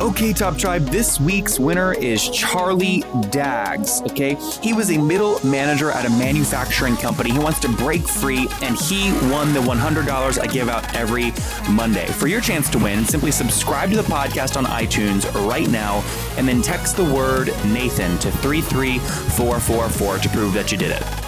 Okay, 0.00 0.32
Top 0.32 0.56
Tribe, 0.56 0.84
this 0.86 1.18
week's 1.18 1.58
winner 1.58 1.92
is 1.92 2.30
Charlie 2.30 3.02
Daggs. 3.30 4.00
Okay, 4.02 4.36
he 4.62 4.72
was 4.72 4.92
a 4.92 4.98
middle 4.98 5.44
manager 5.44 5.90
at 5.90 6.06
a 6.06 6.10
manufacturing 6.10 6.96
company. 6.96 7.32
He 7.32 7.38
wants 7.40 7.58
to 7.60 7.68
break 7.68 8.06
free, 8.06 8.46
and 8.62 8.78
he 8.78 9.10
won 9.28 9.52
the 9.52 9.58
$100 9.58 10.38
I 10.38 10.46
give 10.46 10.68
out 10.68 10.94
every 10.94 11.32
Monday. 11.68 12.06
For 12.06 12.28
your 12.28 12.40
chance 12.40 12.70
to 12.70 12.78
win, 12.78 13.04
simply 13.04 13.32
subscribe 13.32 13.90
to 13.90 13.96
the 13.96 14.02
podcast 14.04 14.56
on 14.56 14.66
iTunes 14.66 15.26
right 15.48 15.68
now, 15.68 16.04
and 16.36 16.46
then 16.46 16.62
text 16.62 16.96
the 16.96 17.02
word 17.02 17.48
Nathan 17.66 18.18
to 18.18 18.30
33444 18.30 20.18
to 20.18 20.28
prove 20.28 20.52
that 20.54 20.70
you 20.70 20.78
did 20.78 20.92
it. 20.92 21.27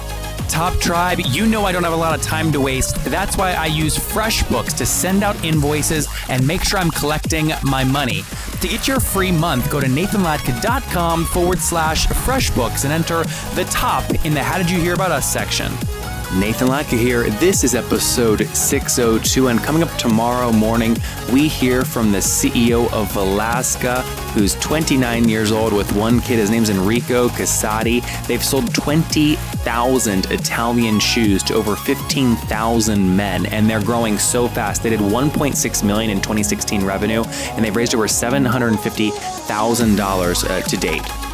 Top 0.51 0.77
Tribe, 0.81 1.19
you 1.27 1.45
know 1.45 1.63
I 1.63 1.71
don't 1.71 1.85
have 1.85 1.93
a 1.93 1.95
lot 1.95 2.13
of 2.13 2.21
time 2.21 2.51
to 2.51 2.59
waste. 2.59 2.97
That's 3.05 3.37
why 3.37 3.53
I 3.53 3.67
use 3.67 3.97
FreshBooks 3.97 4.75
to 4.79 4.85
send 4.85 5.23
out 5.23 5.41
invoices 5.45 6.09
and 6.27 6.45
make 6.45 6.65
sure 6.65 6.77
I'm 6.77 6.91
collecting 6.91 7.51
my 7.63 7.85
money. 7.85 8.23
To 8.59 8.67
get 8.67 8.85
your 8.85 8.99
free 8.99 9.31
month, 9.31 9.71
go 9.71 9.79
to 9.79 9.87
nathanlatka.com 9.87 11.23
forward 11.23 11.59
slash 11.59 12.05
FreshBooks 12.07 12.83
and 12.83 12.91
enter 12.91 13.23
the 13.55 13.65
top 13.71 14.03
in 14.25 14.33
the 14.33 14.43
How 14.43 14.57
Did 14.57 14.69
You 14.69 14.77
Hear 14.77 14.93
About 14.93 15.11
Us 15.11 15.31
section. 15.31 15.71
Nathan 16.35 16.67
Latka 16.69 16.97
here. 16.97 17.29
This 17.29 17.65
is 17.65 17.75
episode 17.75 18.47
602, 18.55 19.49
and 19.49 19.59
coming 19.59 19.83
up 19.83 19.93
tomorrow 19.97 20.49
morning, 20.49 20.95
we 21.33 21.49
hear 21.49 21.83
from 21.83 22.13
the 22.13 22.19
CEO 22.19 22.89
of 22.93 23.11
Velasca, 23.11 24.01
who's 24.33 24.55
29 24.55 25.27
years 25.27 25.51
old 25.51 25.73
with 25.73 25.93
one 25.93 26.21
kid. 26.21 26.39
His 26.39 26.49
name's 26.49 26.69
Enrico 26.69 27.27
Casati. 27.27 28.01
They've 28.27 28.41
sold 28.41 28.73
20,000 28.73 30.31
Italian 30.31 31.01
shoes 31.01 31.43
to 31.43 31.53
over 31.53 31.75
15,000 31.75 33.15
men, 33.15 33.45
and 33.47 33.69
they're 33.69 33.83
growing 33.83 34.17
so 34.17 34.47
fast. 34.47 34.83
They 34.83 34.89
did 34.89 35.01
1.6 35.01 35.83
million 35.83 36.11
in 36.11 36.21
2016 36.21 36.85
revenue, 36.85 37.25
and 37.25 37.65
they've 37.65 37.75
raised 37.75 37.93
over 37.93 38.07
$750,000 38.07 40.49
uh, 40.49 40.61
to 40.61 40.77
date. 40.77 41.30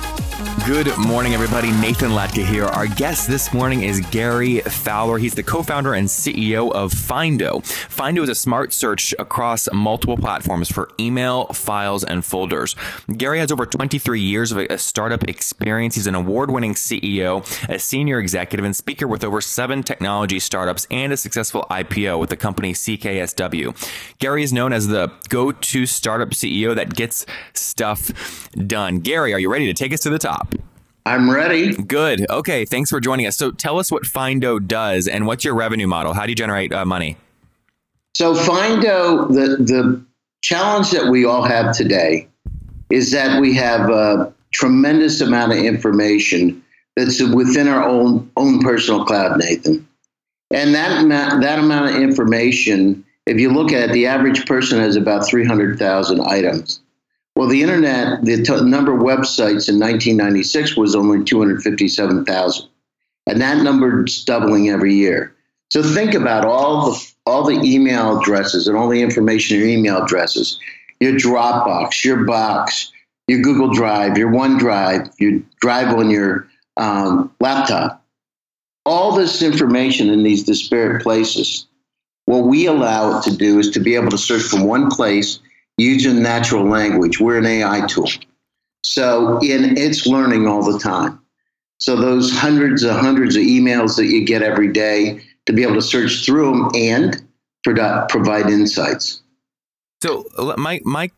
Good 0.67 0.97
morning, 0.97 1.33
everybody. 1.33 1.71
Nathan 1.71 2.11
Latka 2.11 2.45
here. 2.45 2.65
Our 2.65 2.87
guest 2.87 3.29
this 3.29 3.53
morning 3.53 3.83
is 3.83 4.01
Gary 4.01 4.59
Fowler. 4.59 5.17
He's 5.17 5.33
the 5.33 5.41
co 5.41 5.63
founder 5.63 5.93
and 5.93 6.09
CEO 6.09 6.69
of 6.73 6.91
Findo. 6.91 7.61
Findo 7.87 8.21
is 8.21 8.27
a 8.27 8.35
smart 8.35 8.73
search 8.73 9.15
across 9.17 9.69
multiple 9.71 10.17
platforms 10.17 10.69
for 10.69 10.89
email, 10.99 11.45
files, 11.53 12.03
and 12.03 12.25
folders. 12.25 12.75
Gary 13.15 13.39
has 13.39 13.49
over 13.49 13.65
23 13.65 14.19
years 14.19 14.51
of 14.51 14.81
startup 14.81 15.23
experience. 15.29 15.95
He's 15.95 16.05
an 16.05 16.15
award 16.15 16.51
winning 16.51 16.73
CEO, 16.73 17.45
a 17.69 17.79
senior 17.79 18.19
executive, 18.19 18.65
and 18.65 18.75
speaker 18.75 19.07
with 19.07 19.23
over 19.23 19.39
seven 19.39 19.83
technology 19.83 20.37
startups 20.37 20.85
and 20.91 21.13
a 21.13 21.17
successful 21.17 21.65
IPO 21.71 22.19
with 22.19 22.29
the 22.29 22.35
company 22.35 22.73
CKSW. 22.73 24.19
Gary 24.19 24.43
is 24.43 24.51
known 24.51 24.73
as 24.73 24.89
the 24.89 25.13
go 25.29 25.53
to 25.53 25.85
startup 25.85 26.31
CEO 26.31 26.75
that 26.75 26.93
gets 26.93 27.25
stuff 27.53 28.11
done. 28.67 28.99
Gary, 28.99 29.33
are 29.33 29.39
you 29.39 29.49
ready 29.49 29.67
to 29.67 29.73
take 29.73 29.93
us 29.93 30.01
to 30.01 30.09
the 30.09 30.19
top? 30.19 30.56
I'm 31.07 31.29
ready. 31.29 31.71
Good. 31.71 32.29
Okay. 32.29 32.65
Thanks 32.65 32.89
for 32.89 32.99
joining 32.99 33.27
us. 33.27 33.37
So 33.37 33.51
tell 33.51 33.79
us 33.79 33.89
what 33.89 34.03
Findo 34.03 34.59
does 34.59 35.07
and 35.07 35.25
what's 35.25 35.45
your 35.45 35.55
revenue 35.55 35.87
model? 35.87 36.13
How 36.13 36.25
do 36.25 36.31
you 36.31 36.35
generate 36.35 36.73
uh, 36.73 36.85
money? 36.85 37.15
So 38.13 38.35
Findo, 38.35 39.27
the 39.29 39.63
the 39.63 40.05
challenge 40.41 40.91
that 40.91 41.09
we 41.09 41.23
all 41.23 41.43
have 41.43 41.73
today 41.73 42.27
is 42.89 43.11
that 43.11 43.39
we 43.39 43.53
have 43.55 43.89
a 43.89 44.33
tremendous 44.51 45.21
amount 45.21 45.53
of 45.53 45.59
information 45.59 46.61
that's 46.97 47.21
within 47.21 47.69
our 47.69 47.87
own 47.87 48.29
own 48.35 48.59
personal 48.59 49.05
cloud, 49.05 49.37
Nathan. 49.37 49.87
And 50.51 50.75
that 50.75 51.07
that 51.39 51.59
amount 51.59 51.95
of 51.95 52.01
information, 52.01 53.05
if 53.25 53.39
you 53.39 53.53
look 53.53 53.71
at 53.71 53.91
it, 53.91 53.93
the 53.93 54.07
average 54.07 54.45
person 54.45 54.79
has 54.79 54.97
about 54.97 55.25
300,000 55.25 56.19
items. 56.19 56.81
Well, 57.37 57.47
the 57.47 57.61
internet, 57.61 58.25
the 58.25 58.41
t- 58.41 58.63
number 58.63 58.95
of 58.95 59.03
websites 59.03 59.69
in 59.69 59.79
1996 59.79 60.75
was 60.75 60.95
only 60.95 61.23
257,000, 61.23 62.67
and 63.27 63.39
that 63.39 63.61
number 63.61 64.05
is 64.05 64.23
doubling 64.25 64.69
every 64.69 64.95
year. 64.95 65.35
So 65.69 65.83
think 65.83 66.15
about 66.15 66.45
all 66.45 66.89
the 66.89 67.13
all 67.27 67.43
the 67.43 67.61
email 67.63 68.19
addresses 68.19 68.67
and 68.67 68.75
all 68.75 68.89
the 68.89 69.03
information 69.03 69.57
in 69.57 69.61
your 69.61 69.69
email 69.69 70.03
addresses, 70.03 70.59
your 70.99 71.13
Dropbox, 71.13 72.03
your 72.03 72.25
Box, 72.25 72.91
your 73.27 73.43
Google 73.43 73.71
Drive, 73.71 74.17
your 74.17 74.31
OneDrive, 74.31 75.13
your 75.19 75.39
Drive 75.61 75.95
on 75.95 76.09
your 76.09 76.47
um, 76.77 77.31
laptop. 77.39 78.03
All 78.83 79.11
this 79.11 79.43
information 79.43 80.09
in 80.09 80.23
these 80.23 80.43
disparate 80.43 81.03
places. 81.03 81.67
What 82.25 82.45
we 82.45 82.65
allow 82.65 83.19
it 83.19 83.23
to 83.25 83.37
do 83.37 83.59
is 83.59 83.69
to 83.71 83.79
be 83.79 83.93
able 83.93 84.09
to 84.09 84.17
search 84.17 84.41
from 84.41 84.63
one 84.63 84.89
place 84.89 85.37
using 85.77 86.21
natural 86.21 86.63
language. 86.63 87.19
We're 87.19 87.37
an 87.37 87.45
AI 87.45 87.85
tool. 87.87 88.09
So 88.83 89.39
in 89.39 89.77
it's 89.77 90.05
learning 90.05 90.47
all 90.47 90.71
the 90.71 90.79
time. 90.79 91.19
So 91.79 91.95
those 91.95 92.31
hundreds 92.31 92.83
of 92.83 92.95
hundreds 92.95 93.35
of 93.35 93.43
emails 93.43 93.95
that 93.97 94.07
you 94.07 94.25
get 94.25 94.41
every 94.41 94.71
day 94.71 95.21
to 95.45 95.53
be 95.53 95.63
able 95.63 95.75
to 95.75 95.81
search 95.81 96.25
through 96.25 96.51
them 96.51 96.71
and 96.75 97.21
provide 97.63 98.49
insights. 98.49 99.21
So 100.01 100.25
Mike, 100.57 100.83
Mike, 100.85 101.13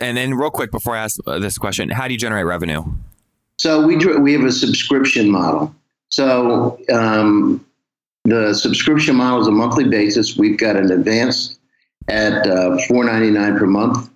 and 0.00 0.16
then 0.16 0.34
real 0.34 0.50
quick 0.50 0.70
before 0.70 0.96
I 0.96 1.04
ask 1.04 1.20
uh, 1.26 1.38
this 1.38 1.58
question, 1.58 1.90
how 1.90 2.06
do 2.06 2.14
you 2.14 2.18
generate 2.18 2.46
revenue? 2.46 2.84
So 3.58 3.86
we 3.86 3.96
we 4.18 4.32
have 4.32 4.44
a 4.44 4.52
subscription 4.52 5.30
model. 5.30 5.74
So 6.10 6.78
um, 6.92 7.64
the 8.24 8.54
subscription 8.54 9.16
model 9.16 9.42
is 9.42 9.46
a 9.46 9.52
monthly 9.52 9.88
basis. 9.88 10.36
We've 10.36 10.58
got 10.58 10.76
an 10.76 10.90
advanced 10.90 11.59
at 12.10 12.46
uh, 12.46 12.76
$4.99 12.88 13.58
per 13.58 13.66
month, 13.66 14.10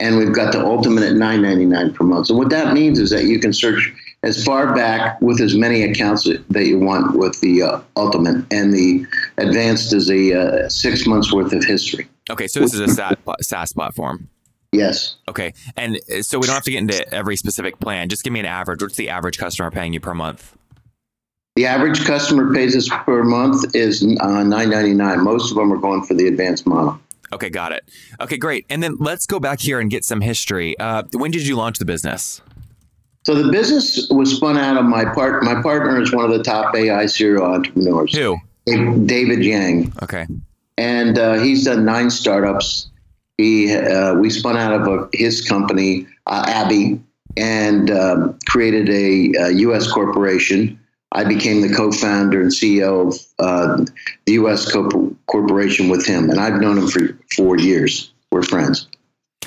and 0.00 0.16
we've 0.16 0.34
got 0.34 0.52
the 0.52 0.64
ultimate 0.64 1.02
at 1.02 1.14
$9.99 1.14 1.94
per 1.94 2.04
month. 2.04 2.26
So 2.26 2.34
what 2.34 2.50
that 2.50 2.74
means 2.74 2.98
is 2.98 3.10
that 3.10 3.24
you 3.24 3.40
can 3.40 3.52
search 3.52 3.92
as 4.22 4.44
far 4.44 4.74
back 4.74 5.20
with 5.20 5.40
as 5.40 5.56
many 5.56 5.82
accounts 5.82 6.24
that 6.24 6.66
you 6.66 6.78
want 6.78 7.16
with 7.16 7.40
the 7.40 7.62
uh, 7.62 7.80
ultimate, 7.96 8.44
and 8.52 8.72
the 8.72 9.06
advanced 9.38 9.92
is 9.92 10.10
a 10.10 10.34
uh, 10.34 10.68
six 10.68 11.06
months 11.06 11.32
worth 11.32 11.52
of 11.52 11.64
history. 11.64 12.08
Okay, 12.30 12.46
so 12.46 12.60
this 12.60 12.74
is 12.74 12.98
a 12.98 13.16
SaaS 13.42 13.72
platform. 13.72 14.28
Yes. 14.72 15.16
Okay, 15.28 15.54
and 15.76 15.98
uh, 16.12 16.22
so 16.22 16.38
we 16.38 16.46
don't 16.46 16.54
have 16.54 16.64
to 16.64 16.70
get 16.70 16.78
into 16.78 17.14
every 17.14 17.36
specific 17.36 17.78
plan. 17.78 18.08
Just 18.08 18.24
give 18.24 18.32
me 18.32 18.40
an 18.40 18.46
average. 18.46 18.82
What's 18.82 18.96
the 18.96 19.08
average 19.08 19.38
customer 19.38 19.70
paying 19.70 19.92
you 19.92 20.00
per 20.00 20.14
month? 20.14 20.56
The 21.56 21.66
average 21.66 22.04
customer 22.04 22.52
pays 22.52 22.76
us 22.76 22.88
per 22.88 23.24
month 23.24 23.74
is 23.74 24.02
uh, 24.02 24.42
nine 24.44 24.70
ninety 24.70 24.94
nine. 24.94 25.22
Most 25.22 25.50
of 25.50 25.56
them 25.56 25.72
are 25.72 25.78
going 25.78 26.02
for 26.04 26.14
the 26.14 26.28
advanced 26.28 26.66
model. 26.66 27.00
Okay, 27.32 27.50
got 27.50 27.72
it. 27.72 27.88
Okay, 28.20 28.36
great. 28.36 28.66
And 28.70 28.82
then 28.82 28.96
let's 28.98 29.26
go 29.26 29.38
back 29.38 29.60
here 29.60 29.80
and 29.80 29.90
get 29.90 30.04
some 30.04 30.20
history. 30.20 30.78
Uh, 30.78 31.02
when 31.14 31.30
did 31.30 31.46
you 31.46 31.56
launch 31.56 31.78
the 31.78 31.84
business? 31.84 32.40
So 33.24 33.34
the 33.34 33.50
business 33.52 34.08
was 34.10 34.34
spun 34.34 34.56
out 34.56 34.78
of 34.78 34.86
my 34.86 35.04
part. 35.04 35.42
My 35.42 35.60
partner 35.60 36.00
is 36.00 36.12
one 36.12 36.24
of 36.24 36.30
the 36.30 36.42
top 36.42 36.74
AI 36.74 37.06
serial 37.06 37.44
entrepreneurs. 37.44 38.16
Who? 38.16 38.38
David 39.06 39.44
Yang. 39.44 39.92
Okay. 40.02 40.26
And 40.78 41.18
uh, 41.18 41.34
he's 41.34 41.64
done 41.64 41.84
nine 41.84 42.10
startups. 42.10 42.88
He 43.36 43.74
uh, 43.74 44.14
we 44.14 44.30
spun 44.30 44.56
out 44.56 44.72
of 44.72 44.86
a, 44.88 45.08
his 45.12 45.46
company, 45.46 46.06
uh, 46.26 46.44
ABBYY, 46.46 47.00
and 47.36 47.90
um, 47.90 48.38
created 48.46 48.88
a, 48.88 49.32
a 49.40 49.50
U.S. 49.50 49.90
corporation 49.90 50.78
I 51.12 51.24
became 51.24 51.62
the 51.62 51.74
co-founder 51.74 52.40
and 52.40 52.50
CEO 52.50 53.08
of 53.08 53.14
uh, 53.38 53.84
the 54.26 54.32
U.S. 54.32 54.70
Co- 54.70 55.16
corporation 55.26 55.88
with 55.88 56.06
him, 56.06 56.28
and 56.28 56.38
I've 56.38 56.60
known 56.60 56.78
him 56.78 56.88
for 56.88 57.18
four 57.34 57.58
years. 57.58 58.12
We're 58.30 58.42
friends. 58.42 58.86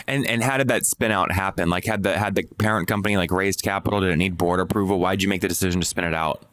And 0.08 0.28
and 0.28 0.42
how 0.42 0.58
did 0.58 0.70
that 0.70 0.86
spin 0.86 1.12
out 1.12 1.32
happen? 1.32 1.70
Like 1.70 1.86
had 1.86 2.02
the 2.02 2.18
had 2.18 2.34
the 2.34 2.44
parent 2.58 2.88
company 2.88 3.18
like 3.18 3.32
raised 3.32 3.62
capital? 3.62 4.02
Did 4.02 4.10
it 4.10 4.16
need 4.16 4.38
board 4.38 4.60
approval? 4.60 5.00
Why 5.00 5.12
did 5.12 5.24
you 5.24 5.30
make 5.30 5.42
the 5.42 5.48
decision 5.48 5.80
to 5.82 5.86
spin 5.86 6.06
it 6.06 6.16
out? 6.16 6.44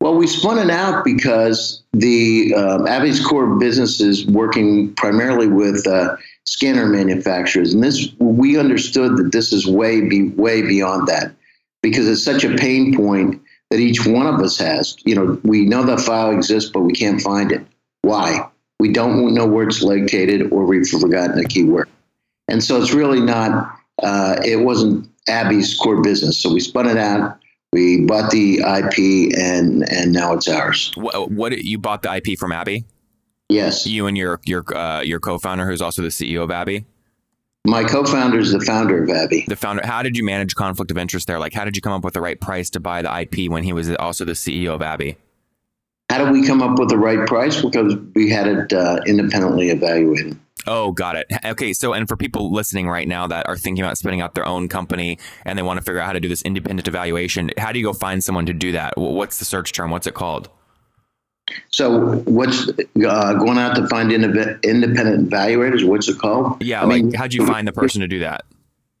Well, 0.00 0.14
we 0.14 0.28
spun 0.28 0.58
it 0.58 0.70
out 0.70 1.04
because 1.04 1.82
the 1.92 2.54
uh, 2.56 2.78
ABBYY's 2.78 3.24
core 3.26 3.56
business 3.58 4.00
is 4.00 4.24
working 4.26 4.94
primarily 4.94 5.48
with 5.48 5.84
uh, 5.88 6.16
scanner 6.44 6.86
manufacturers, 6.86 7.74
and 7.74 7.82
this 7.82 8.08
we 8.20 8.56
understood 8.56 9.16
that 9.16 9.32
this 9.32 9.52
is 9.52 9.66
way 9.66 10.02
be 10.02 10.28
way 10.30 10.62
beyond 10.62 11.08
that 11.08 11.32
because 11.82 12.06
it's 12.06 12.22
such 12.22 12.44
a 12.44 12.54
pain 12.54 12.96
point 12.96 13.42
that 13.70 13.80
each 13.80 14.06
one 14.06 14.26
of 14.26 14.40
us 14.40 14.58
has. 14.58 14.96
You 15.04 15.14
know, 15.14 15.40
we 15.42 15.66
know 15.66 15.84
the 15.84 15.98
file 15.98 16.30
exists, 16.30 16.70
but 16.70 16.80
we 16.80 16.92
can't 16.92 17.20
find 17.20 17.52
it. 17.52 17.64
Why? 18.02 18.48
We 18.80 18.92
don't 18.92 19.34
know 19.34 19.46
where 19.46 19.66
it's 19.66 19.82
located 19.82 20.52
or 20.52 20.64
we've 20.64 20.86
forgotten 20.86 21.38
a 21.38 21.44
keyword. 21.44 21.88
And 22.46 22.62
so 22.62 22.80
it's 22.80 22.92
really 22.92 23.20
not, 23.20 23.76
uh, 24.02 24.36
it 24.44 24.60
wasn't 24.60 25.08
ABBYY's 25.26 25.76
core 25.76 26.00
business. 26.00 26.38
So 26.38 26.52
we 26.52 26.60
spun 26.60 26.88
it 26.88 26.96
out. 26.96 27.38
We 27.72 28.06
bought 28.06 28.30
the 28.30 28.60
IP, 28.60 29.36
and 29.38 29.86
and 29.92 30.10
now 30.10 30.32
it's 30.32 30.48
ours. 30.48 30.90
What, 30.94 31.30
what 31.30 31.58
you 31.58 31.76
bought 31.76 32.00
the 32.02 32.14
IP 32.14 32.38
from 32.38 32.50
ABBYY? 32.50 32.84
Yes. 33.50 33.86
You 33.86 34.06
and 34.06 34.16
your 34.16 34.40
your 34.44 34.64
uh, 34.74 35.02
your 35.02 35.20
co-founder, 35.20 35.66
who's 35.66 35.82
also 35.82 36.00
the 36.00 36.08
CEO 36.08 36.42
of 36.42 36.48
ABBYY. 36.48 36.86
My 37.66 37.84
co-founder 37.84 38.38
is 38.38 38.52
the 38.52 38.60
founder 38.60 39.02
of 39.02 39.10
ABBYY. 39.10 39.46
The 39.46 39.56
founder. 39.56 39.86
How 39.86 40.02
did 40.02 40.16
you 40.16 40.24
manage 40.24 40.54
conflict 40.54 40.90
of 40.90 40.96
interest 40.96 41.26
there? 41.26 41.38
Like, 41.38 41.52
how 41.52 41.64
did 41.64 41.76
you 41.76 41.82
come 41.82 41.92
up 41.92 42.02
with 42.02 42.14
the 42.14 42.20
right 42.20 42.40
price 42.40 42.70
to 42.70 42.80
buy 42.80 43.02
the 43.02 43.20
IP 43.20 43.50
when 43.50 43.62
he 43.62 43.72
was 43.72 43.94
also 43.96 44.24
the 44.24 44.32
CEO 44.32 44.74
of 44.74 44.80
ABBYY? 44.80 45.16
How 46.10 46.24
did 46.24 46.32
we 46.32 46.46
come 46.46 46.62
up 46.62 46.78
with 46.78 46.88
the 46.88 46.96
right 46.96 47.26
price? 47.26 47.60
Because 47.60 47.96
we 48.14 48.30
had 48.30 48.46
it 48.46 48.72
uh, 48.72 49.00
independently 49.06 49.68
evaluated. 49.68 50.38
Oh, 50.66 50.92
got 50.92 51.16
it. 51.16 51.26
Okay, 51.44 51.72
so 51.72 51.92
and 51.92 52.08
for 52.08 52.16
people 52.16 52.50
listening 52.52 52.88
right 52.88 53.06
now 53.06 53.26
that 53.26 53.46
are 53.46 53.56
thinking 53.56 53.84
about 53.84 53.98
spinning 53.98 54.20
out 54.20 54.34
their 54.34 54.46
own 54.46 54.68
company 54.68 55.18
and 55.44 55.58
they 55.58 55.62
want 55.62 55.78
to 55.78 55.84
figure 55.84 56.00
out 56.00 56.06
how 56.06 56.12
to 56.12 56.20
do 56.20 56.28
this 56.28 56.42
independent 56.42 56.88
evaluation, 56.88 57.50
how 57.58 57.72
do 57.72 57.78
you 57.78 57.84
go 57.84 57.92
find 57.92 58.24
someone 58.24 58.46
to 58.46 58.54
do 58.54 58.72
that? 58.72 58.94
What's 58.96 59.38
the 59.38 59.44
search 59.44 59.72
term? 59.72 59.90
What's 59.90 60.06
it 60.06 60.14
called? 60.14 60.48
So, 61.70 62.16
what's 62.20 62.68
uh, 62.68 63.34
going 63.34 63.58
out 63.58 63.76
to 63.76 63.86
find 63.88 64.12
independent 64.12 65.30
evaluators? 65.30 65.86
What's 65.86 66.08
it 66.08 66.18
called? 66.18 66.62
Yeah, 66.62 66.82
I 66.82 66.84
like 66.84 67.04
mean, 67.04 67.14
how'd 67.14 67.32
you 67.32 67.46
find 67.46 67.66
the 67.66 67.72
person 67.72 68.00
to 68.00 68.08
do 68.08 68.20
that? 68.20 68.44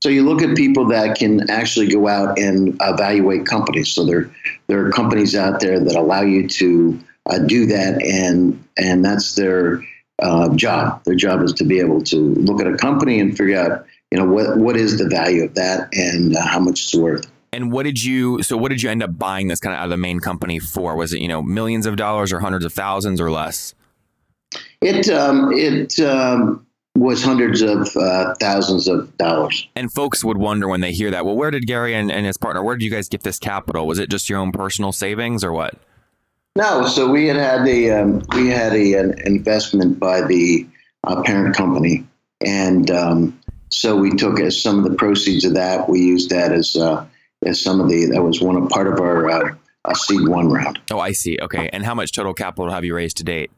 So 0.00 0.08
you 0.10 0.22
look 0.28 0.42
at 0.42 0.56
people 0.56 0.86
that 0.88 1.18
can 1.18 1.50
actually 1.50 1.88
go 1.88 2.06
out 2.06 2.38
and 2.38 2.76
evaluate 2.80 3.46
companies. 3.46 3.90
So 3.90 4.04
there, 4.04 4.30
there 4.68 4.86
are 4.86 4.92
companies 4.92 5.34
out 5.34 5.58
there 5.58 5.80
that 5.80 5.96
allow 5.96 6.22
you 6.22 6.48
to 6.48 7.00
uh, 7.26 7.38
do 7.38 7.66
that, 7.66 8.00
and 8.02 8.64
and 8.78 9.04
that's 9.04 9.34
their 9.34 9.82
uh, 10.22 10.54
job. 10.54 11.02
Their 11.04 11.16
job 11.16 11.42
is 11.42 11.52
to 11.54 11.64
be 11.64 11.80
able 11.80 12.02
to 12.04 12.16
look 12.16 12.60
at 12.60 12.66
a 12.68 12.76
company 12.76 13.18
and 13.18 13.36
figure 13.36 13.58
out, 13.58 13.86
you 14.12 14.18
know, 14.18 14.24
what 14.24 14.56
what 14.56 14.76
is 14.76 14.98
the 14.98 15.08
value 15.08 15.44
of 15.44 15.54
that 15.54 15.88
and 15.92 16.36
uh, 16.36 16.46
how 16.46 16.60
much 16.60 16.84
it's 16.84 16.94
worth. 16.94 17.26
And 17.52 17.72
what 17.72 17.84
did 17.84 18.02
you? 18.02 18.42
So 18.42 18.56
what 18.56 18.68
did 18.70 18.82
you 18.82 18.90
end 18.90 19.02
up 19.02 19.18
buying 19.18 19.48
this 19.48 19.60
kind 19.60 19.74
of 19.74 19.80
out 19.80 19.84
of 19.84 19.90
the 19.90 19.96
main 19.96 20.20
company 20.20 20.58
for? 20.58 20.96
Was 20.96 21.12
it 21.12 21.20
you 21.20 21.28
know 21.28 21.42
millions 21.42 21.86
of 21.86 21.96
dollars 21.96 22.32
or 22.32 22.40
hundreds 22.40 22.64
of 22.64 22.72
thousands 22.72 23.20
or 23.20 23.30
less? 23.30 23.74
It 24.80 25.08
um, 25.08 25.50
it 25.52 25.98
um, 26.00 26.66
was 26.98 27.22
hundreds 27.22 27.62
of 27.62 27.88
uh, 27.96 28.34
thousands 28.40 28.88
of 28.88 29.16
dollars. 29.18 29.68
And 29.76 29.92
folks 29.92 30.24
would 30.24 30.38
wonder 30.38 30.68
when 30.68 30.80
they 30.80 30.92
hear 30.92 31.10
that. 31.10 31.24
Well, 31.24 31.36
where 31.36 31.50
did 31.50 31.66
Gary 31.66 31.94
and, 31.94 32.10
and 32.10 32.26
his 32.26 32.36
partner? 32.36 32.62
Where 32.62 32.76
did 32.76 32.84
you 32.84 32.90
guys 32.90 33.08
get 33.08 33.22
this 33.22 33.38
capital? 33.38 33.86
Was 33.86 33.98
it 33.98 34.10
just 34.10 34.28
your 34.28 34.38
own 34.38 34.52
personal 34.52 34.92
savings 34.92 35.44
or 35.44 35.52
what? 35.52 35.74
No, 36.56 36.86
so 36.86 37.08
we 37.08 37.28
had 37.28 37.36
had 37.36 37.68
a 37.68 37.90
um, 37.90 38.22
we 38.34 38.48
had 38.48 38.72
a, 38.72 38.94
an 38.94 39.14
investment 39.24 40.00
by 40.00 40.22
the 40.22 40.66
uh, 41.04 41.22
parent 41.22 41.54
company, 41.54 42.04
and 42.44 42.90
um, 42.90 43.40
so 43.68 43.96
we 43.96 44.10
took 44.10 44.40
as 44.40 44.60
some 44.60 44.78
of 44.78 44.90
the 44.90 44.96
proceeds 44.96 45.44
of 45.44 45.54
that. 45.54 45.88
We 45.88 46.00
used 46.00 46.30
that 46.30 46.52
as 46.52 46.74
uh, 46.74 47.06
as 47.44 47.60
some 47.60 47.80
of 47.80 47.88
the 47.88 48.06
that 48.06 48.22
was 48.22 48.40
one 48.40 48.56
of 48.56 48.68
part 48.68 48.86
of 48.86 49.00
our 49.00 49.30
uh, 49.30 49.94
seed 49.94 50.26
one 50.28 50.48
round. 50.50 50.80
Oh, 50.90 50.98
I 50.98 51.12
see. 51.12 51.38
Okay, 51.40 51.68
and 51.72 51.84
how 51.84 51.94
much 51.94 52.12
total 52.12 52.34
capital 52.34 52.70
have 52.70 52.84
you 52.84 52.94
raised 52.94 53.18
to 53.18 53.24
date? 53.24 53.50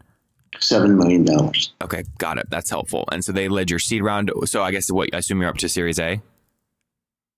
Seven 0.59 0.99
million 0.99 1.25
dollars. 1.25 1.73
Okay, 1.83 2.05
got 2.19 2.39
it. 2.39 2.49
That's 2.51 2.71
helpful. 2.71 3.05
And 3.11 3.25
so 3.25 3.33
they 3.33 3.49
led 3.49 3.71
your 3.71 3.79
seed 3.79 4.03
round. 4.03 4.31
So 4.45 4.63
I 4.63 4.71
guess 4.73 4.91
what 4.91 5.09
I 5.15 5.19
assume 5.19 5.41
you're 5.41 5.51
up 5.51 5.57
to 5.59 5.69
Series 5.69 5.99
A. 5.99 6.21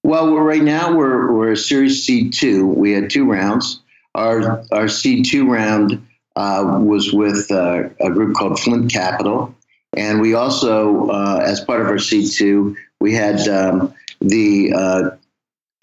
Well, 0.03 0.35
right 0.37 0.63
now 0.63 0.97
we're 0.97 1.33
we're 1.33 1.55
Series 1.55 2.05
C 2.05 2.31
two. 2.31 2.67
We 2.67 2.93
had 2.93 3.11
two 3.11 3.31
rounds. 3.31 3.81
Our 4.15 4.65
our 4.73 4.89
seed 4.89 5.27
two 5.27 5.49
round 5.49 6.07
uh, 6.35 6.81
was 6.83 7.13
with 7.13 7.51
uh, 7.51 7.91
a 8.01 8.11
group 8.11 8.35
called 8.35 8.59
Flint 8.59 8.91
Capital, 8.91 9.55
and 9.97 10.21
we 10.21 10.35
also, 10.35 11.09
uh, 11.09 11.43
as 11.45 11.61
part 11.61 11.81
of 11.81 11.87
our 11.87 11.99
seed 11.99 12.33
two, 12.33 12.77
we 13.01 13.15
had 13.15 13.47
um, 13.47 13.95
the 14.21 14.73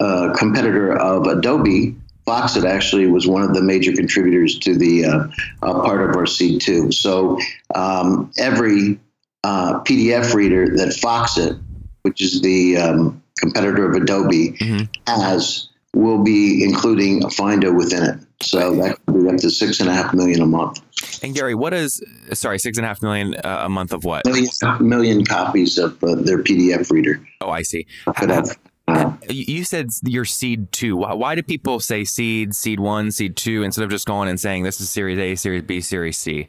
uh, 0.00 0.04
uh, 0.04 0.32
competitor 0.34 0.96
of 0.96 1.26
Adobe. 1.26 1.96
Foxit 2.26 2.64
actually 2.64 3.06
was 3.06 3.26
one 3.26 3.42
of 3.42 3.54
the 3.54 3.62
major 3.62 3.92
contributors 3.92 4.58
to 4.60 4.76
the 4.76 5.04
uh, 5.04 5.28
part 5.62 6.08
of 6.08 6.16
our 6.16 6.26
seed 6.26 6.60
two. 6.60 6.92
So 6.92 7.38
um, 7.74 8.30
every 8.38 9.00
PDF 9.44 10.34
reader 10.34 10.76
that 10.76 10.88
Foxit, 10.88 11.60
which 12.02 12.20
is 12.20 12.40
the 12.42 12.76
um, 12.76 13.22
competitor 13.38 13.90
of 13.90 14.00
Adobe, 14.00 14.52
mm-hmm. 14.52 14.84
has 15.06 15.68
will 15.94 16.22
be 16.22 16.62
including 16.62 17.24
a 17.24 17.28
Findo 17.28 17.76
within 17.76 18.04
it. 18.04 18.18
So 18.42 18.76
that 18.76 18.96
could 19.06 19.24
be 19.24 19.28
up 19.28 19.36
to 19.38 19.50
six 19.50 19.80
and 19.80 19.88
a 19.88 19.92
half 19.92 20.14
million 20.14 20.40
a 20.40 20.46
month. 20.46 20.80
And 21.22 21.34
Gary, 21.34 21.54
what 21.54 21.74
is 21.74 22.02
sorry, 22.32 22.58
six 22.58 22.78
and 22.78 22.84
a 22.84 22.88
half 22.88 23.02
million 23.02 23.34
uh, 23.34 23.62
a 23.64 23.68
month 23.68 23.92
of 23.92 24.04
what? 24.04 24.24
Million, 24.24 24.48
million 24.80 25.24
copies 25.24 25.78
of 25.78 26.02
uh, 26.04 26.14
their 26.14 26.42
PDF 26.42 26.90
reader. 26.90 27.20
Oh, 27.40 27.50
I 27.50 27.62
see. 27.62 27.86
Have, 28.16 28.56
uh, 28.90 29.12
you 29.28 29.64
said 29.64 29.90
your 30.02 30.24
seed 30.24 30.72
two. 30.72 30.96
Why, 30.96 31.14
why 31.14 31.34
do 31.34 31.42
people 31.42 31.80
say 31.80 32.04
seed, 32.04 32.54
seed 32.54 32.80
one, 32.80 33.10
seed 33.10 33.36
two, 33.36 33.62
instead 33.62 33.84
of 33.84 33.90
just 33.90 34.06
going 34.06 34.28
and 34.28 34.38
saying 34.38 34.62
this 34.64 34.80
is 34.80 34.90
Series 34.90 35.18
A, 35.18 35.34
Series 35.34 35.62
B, 35.62 35.80
Series 35.80 36.18
C? 36.18 36.48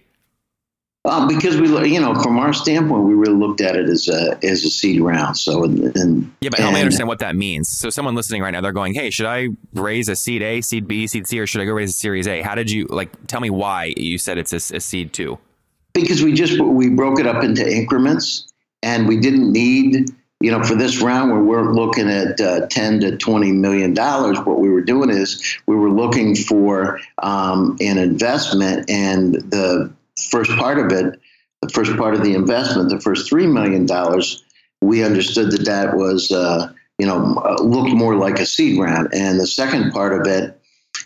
Um, 1.04 1.28
because 1.28 1.60
we, 1.60 1.68
you 1.90 2.00
know, 2.00 2.14
from 2.22 2.38
our 2.38 2.54
standpoint, 2.54 3.06
we 3.06 3.16
really 3.16 3.34
looked 3.34 3.60
at 3.60 3.76
it 3.76 3.90
as 3.90 4.08
a 4.08 4.38
as 4.46 4.64
a 4.64 4.70
seed 4.70 5.02
round. 5.02 5.36
So, 5.36 5.64
and, 5.64 5.96
and 5.98 6.32
yeah, 6.42 6.50
but 6.52 6.60
help 6.60 6.76
me 6.76 6.80
understand 6.80 7.08
what 7.08 7.20
that 7.20 7.36
means. 7.36 7.70
So, 7.70 7.90
someone 7.90 8.14
listening 8.14 8.44
right 8.44 8.52
now, 8.52 8.62
they're 8.62 8.72
going, 8.72 8.94
"Hey, 8.94 9.10
should 9.10 9.26
I 9.26 9.48
raise 9.74 10.10
a 10.10 10.16
seed 10.16 10.44
A, 10.44 10.62
seed 10.62 10.88
B, 10.88 11.08
seed 11.08 11.26
C, 11.26 11.40
or 11.40 11.48
should 11.48 11.62
I 11.62 11.66
go 11.66 11.72
raise 11.72 11.90
a 11.90 11.94
Series 11.94 12.28
A?" 12.28 12.44
How 12.44 12.54
did 12.54 12.70
you 12.70 12.86
like? 12.86 13.10
Tell 13.26 13.42
me 13.42 13.50
why 13.50 13.96
you 13.98 14.20
said 14.20 14.38
it's 14.38 14.54
a, 14.54 14.76
a 14.76 14.80
seed 14.80 15.12
two. 15.12 15.40
Because 15.94 16.24
we 16.24 16.34
just 16.34 16.62
we 16.62 16.90
broke 16.90 17.20
it 17.20 17.26
up 17.26 17.44
into 17.44 17.68
increments, 17.68 18.48
and 18.84 19.08
we 19.08 19.18
didn't 19.18 19.52
need, 19.52 20.12
you 20.42 20.52
know, 20.52 20.64
for 20.64 20.76
this 20.76 21.02
round 21.02 21.32
where 21.32 21.42
we're 21.42 21.72
looking 21.72 22.10
at 22.10 22.40
uh, 22.42 22.68
ten 22.68 23.00
to 23.02 23.18
twenty 23.18 23.52
million 23.52 23.94
dollars. 23.94 24.40
What 24.40 24.60
we 24.60 24.70
were 24.70 24.82
doing 24.82 25.10
is 25.10 25.58
we 25.68 25.76
were 25.76 25.92
looking 25.92 26.36
for 26.36 27.00
um, 27.20 27.78
an 27.80 27.98
investment, 27.98 28.90
and 28.90 29.36
the 29.36 29.94
first 30.30 30.52
part 30.52 30.80
of 30.80 30.92
it, 30.92 31.20
the 31.62 31.70
first 31.70 31.96
part 31.96 32.16
of 32.16 32.24
the 32.24 32.34
investment, 32.34 32.90
the 32.90 33.00
first 33.00 33.30
three 33.30 33.48
million 33.48 33.86
dollars, 33.86 34.44
we 34.82 35.04
understood 35.04 35.52
that 35.52 35.66
that 35.66 35.96
was, 35.96 36.32
uh, 36.32 36.72
you 36.98 37.06
know, 37.06 37.36
uh, 37.36 37.62
looked 37.62 37.94
more 37.94 38.16
like 38.16 38.40
a 38.40 38.46
seed 38.46 38.80
round, 38.80 39.10
and 39.14 39.40
the 39.40 39.48
second 39.48 39.92
part 39.92 40.20
of 40.20 40.28
it, 40.28 40.60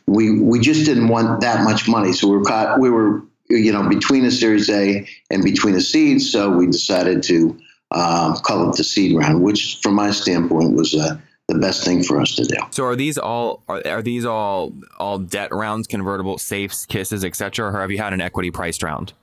we 0.08 0.40
we 0.40 0.60
just 0.60 0.86
didn't 0.86 1.10
want 1.10 1.42
that 1.42 1.64
much 1.64 1.88
money, 1.88 2.14
so 2.14 2.28
we 2.28 2.38
were 2.38 2.44
caught, 2.44 2.80
we 2.80 2.90
were, 2.90 3.22
you 3.50 3.72
know, 3.72 3.88
between 3.90 4.26
a 4.26 4.32
Series 4.32 4.70
A 4.70 5.08
and 5.30 5.44
between 5.44 5.76
a 5.76 5.82
seed, 5.82 6.22
so 6.22 6.50
we 6.50 6.68
decided 6.68 7.22
to 7.24 7.60
um, 7.92 8.36
call 8.38 8.70
it 8.70 8.78
the 8.78 8.84
seed 8.84 9.16
round, 9.18 9.42
which, 9.42 9.80
from 9.82 9.96
my 9.96 10.12
standpoint, 10.12 10.76
was 10.76 10.94
a 10.94 11.22
the 11.48 11.60
best 11.60 11.86
thing 11.86 12.02
for 12.04 12.20
us 12.20 12.36
to 12.36 12.44
do. 12.44 12.56
So 12.72 12.86
are 12.86 12.96
these 12.96 13.18
all 13.18 13.64
are, 13.68 13.82
are 13.86 14.02
these 14.02 14.26
all 14.26 14.74
all 14.98 15.20
debt 15.20 15.54
rounds, 15.54 15.88
convertible 15.88 16.38
safes, 16.38 16.86
kisses, 16.86 17.24
etc., 17.24 17.68
or 17.68 17.82
have 17.82 17.92
you 17.92 17.98
had 17.98 18.14
an 18.14 18.22
equity 18.22 18.52
priced 18.52 18.82
round? 18.84 19.14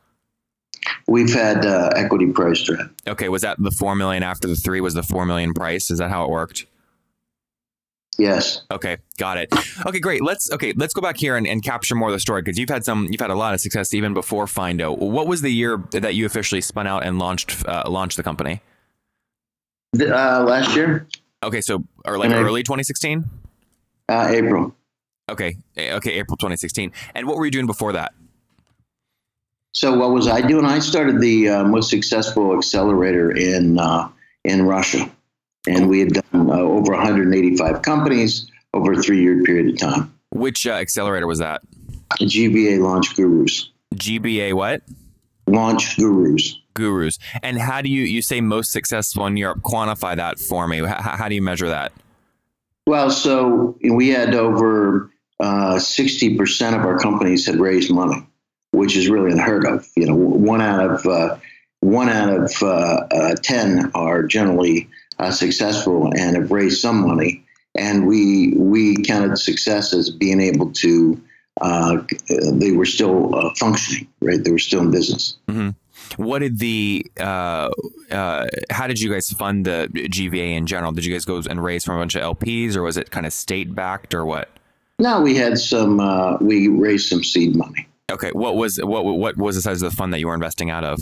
We've 1.06 1.32
had 1.32 1.64
uh, 1.66 1.90
equity 1.96 2.26
priced 2.26 2.68
round. 2.68 2.90
Okay, 3.06 3.28
was 3.28 3.42
that 3.42 3.56
the 3.60 3.70
four 3.70 3.94
million 3.96 4.22
after 4.22 4.48
the 4.48 4.56
three 4.56 4.80
was 4.80 4.94
the 4.94 5.02
four 5.02 5.26
million 5.26 5.52
price? 5.54 5.90
Is 5.90 5.98
that 5.98 6.10
how 6.10 6.24
it 6.24 6.30
worked? 6.30 6.66
Yes. 8.18 8.62
Okay, 8.70 8.98
got 9.16 9.38
it. 9.38 9.48
Okay, 9.86 9.98
great. 9.98 10.22
Let's 10.22 10.52
okay, 10.52 10.74
let's 10.76 10.92
go 10.92 11.00
back 11.00 11.16
here 11.16 11.36
and, 11.36 11.46
and 11.46 11.62
capture 11.62 11.94
more 11.94 12.08
of 12.08 12.12
the 12.12 12.20
story 12.20 12.42
because 12.42 12.58
you've 12.58 12.68
had 12.68 12.84
some, 12.84 13.08
you've 13.10 13.20
had 13.20 13.30
a 13.30 13.34
lot 13.34 13.54
of 13.54 13.60
success 13.60 13.94
even 13.94 14.12
before 14.12 14.46
Findo. 14.46 14.96
What 14.96 15.26
was 15.26 15.40
the 15.40 15.50
year 15.50 15.82
that 15.92 16.14
you 16.14 16.26
officially 16.26 16.60
spun 16.60 16.86
out 16.86 17.04
and 17.04 17.18
launched 17.18 17.66
uh, 17.66 17.84
launched 17.88 18.16
the 18.18 18.22
company? 18.22 18.60
The, 19.92 20.14
uh, 20.14 20.44
last 20.44 20.76
year. 20.76 21.06
Okay, 21.42 21.60
so 21.60 21.84
or 22.04 22.18
like 22.18 22.30
early 22.30 22.62
2016? 22.62 23.24
Uh, 24.08 24.28
April. 24.30 24.74
Okay, 25.30 25.56
okay, 25.78 26.12
April 26.12 26.36
2016. 26.36 26.92
And 27.14 27.26
what 27.26 27.36
were 27.36 27.44
you 27.44 27.50
doing 27.50 27.66
before 27.66 27.92
that? 27.92 28.12
So 29.72 29.96
what 29.96 30.10
was 30.10 30.28
I 30.28 30.42
doing? 30.42 30.66
I 30.66 30.80
started 30.80 31.20
the 31.20 31.48
uh, 31.48 31.64
most 31.64 31.88
successful 31.88 32.56
accelerator 32.56 33.30
in 33.30 33.78
uh, 33.78 34.10
in 34.44 34.62
Russia, 34.62 35.10
and 35.66 35.88
we 35.88 36.00
had 36.00 36.12
done 36.14 36.50
uh, 36.50 36.58
over 36.58 36.92
185 36.92 37.82
companies 37.82 38.50
over 38.74 38.92
a 38.92 39.02
three 39.02 39.22
year 39.22 39.42
period 39.42 39.74
of 39.74 39.78
time. 39.78 40.14
Which 40.30 40.66
uh, 40.66 40.72
accelerator 40.72 41.26
was 41.26 41.38
that? 41.38 41.62
GVA 42.20 42.80
Launch 42.80 43.14
Gurus. 43.16 43.70
GVA 43.94 44.54
what? 44.54 44.82
Launch 45.46 45.96
Gurus 45.96 46.58
gurus. 46.74 47.18
And 47.42 47.58
how 47.58 47.82
do 47.82 47.88
you 47.88 48.02
you 48.02 48.22
say 48.22 48.40
most 48.40 48.72
successful 48.72 49.26
in 49.26 49.36
Europe? 49.36 49.60
Quantify 49.60 50.16
that 50.16 50.38
for 50.38 50.66
me. 50.66 50.78
How, 50.78 51.16
how 51.16 51.28
do 51.28 51.34
you 51.34 51.42
measure 51.42 51.68
that? 51.68 51.92
Well, 52.86 53.10
so 53.10 53.78
we 53.82 54.08
had 54.08 54.34
over 54.34 55.10
uh, 55.40 55.78
sixty 55.78 56.34
uh, 56.34 56.38
percent 56.38 56.76
of 56.76 56.82
our 56.82 56.98
companies 56.98 57.46
had 57.46 57.56
raised 57.56 57.90
money, 57.90 58.26
which 58.72 58.96
is 58.96 59.08
really 59.08 59.32
unheard 59.32 59.66
of. 59.66 59.86
You 59.96 60.06
know, 60.06 60.14
one 60.14 60.60
out 60.60 60.90
of 60.90 61.06
uh, 61.06 61.36
one 61.80 62.08
out 62.08 62.30
of 62.30 62.62
uh, 62.62 63.06
uh 63.10 63.34
ten 63.36 63.90
are 63.94 64.24
generally 64.24 64.88
uh, 65.22 65.30
successful 65.30 66.12
and 66.16 66.36
have 66.36 66.50
raised 66.50 66.80
some 66.80 67.06
money. 67.06 67.44
And 67.74 68.06
we 68.06 68.54
we 68.56 69.02
counted 69.02 69.38
success 69.38 69.94
as 69.94 70.10
being 70.10 70.40
able 70.40 70.72
to 70.72 71.20
they 72.52 72.72
were 72.72 72.84
still 72.84 73.52
functioning, 73.56 74.08
right? 74.20 74.42
They 74.42 74.50
were 74.50 74.58
still 74.58 74.80
in 74.80 74.90
business. 74.90 75.36
Mm-hmm. 75.48 75.70
What 76.16 76.40
did 76.40 76.58
the 76.58 77.06
uh, 77.18 77.70
uh, 78.10 78.46
how 78.70 78.86
did 78.86 79.00
you 79.00 79.10
guys 79.10 79.30
fund 79.30 79.64
the 79.64 79.88
GVA 79.92 80.56
in 80.56 80.66
general? 80.66 80.92
Did 80.92 81.04
you 81.04 81.12
guys 81.12 81.24
go 81.24 81.42
and 81.48 81.62
raise 81.62 81.84
from 81.84 81.96
a 81.96 81.98
bunch 82.00 82.14
of 82.14 82.38
LPs, 82.38 82.76
or 82.76 82.82
was 82.82 82.96
it 82.96 83.10
kind 83.10 83.26
of 83.26 83.32
state 83.32 83.74
backed, 83.74 84.14
or 84.14 84.26
what? 84.26 84.48
No, 84.98 85.20
we 85.20 85.34
had 85.34 85.58
some. 85.58 86.00
Uh, 86.00 86.36
we 86.38 86.68
raised 86.68 87.08
some 87.08 87.24
seed 87.24 87.56
money. 87.56 87.86
Okay, 88.10 88.30
what 88.32 88.56
was 88.56 88.78
what 88.82 89.04
what 89.04 89.36
was 89.36 89.56
the 89.56 89.62
size 89.62 89.82
of 89.82 89.90
the 89.90 89.96
fund 89.96 90.12
that 90.12 90.20
you 90.20 90.26
were 90.26 90.34
investing 90.34 90.70
out 90.70 90.84
of? 90.84 91.00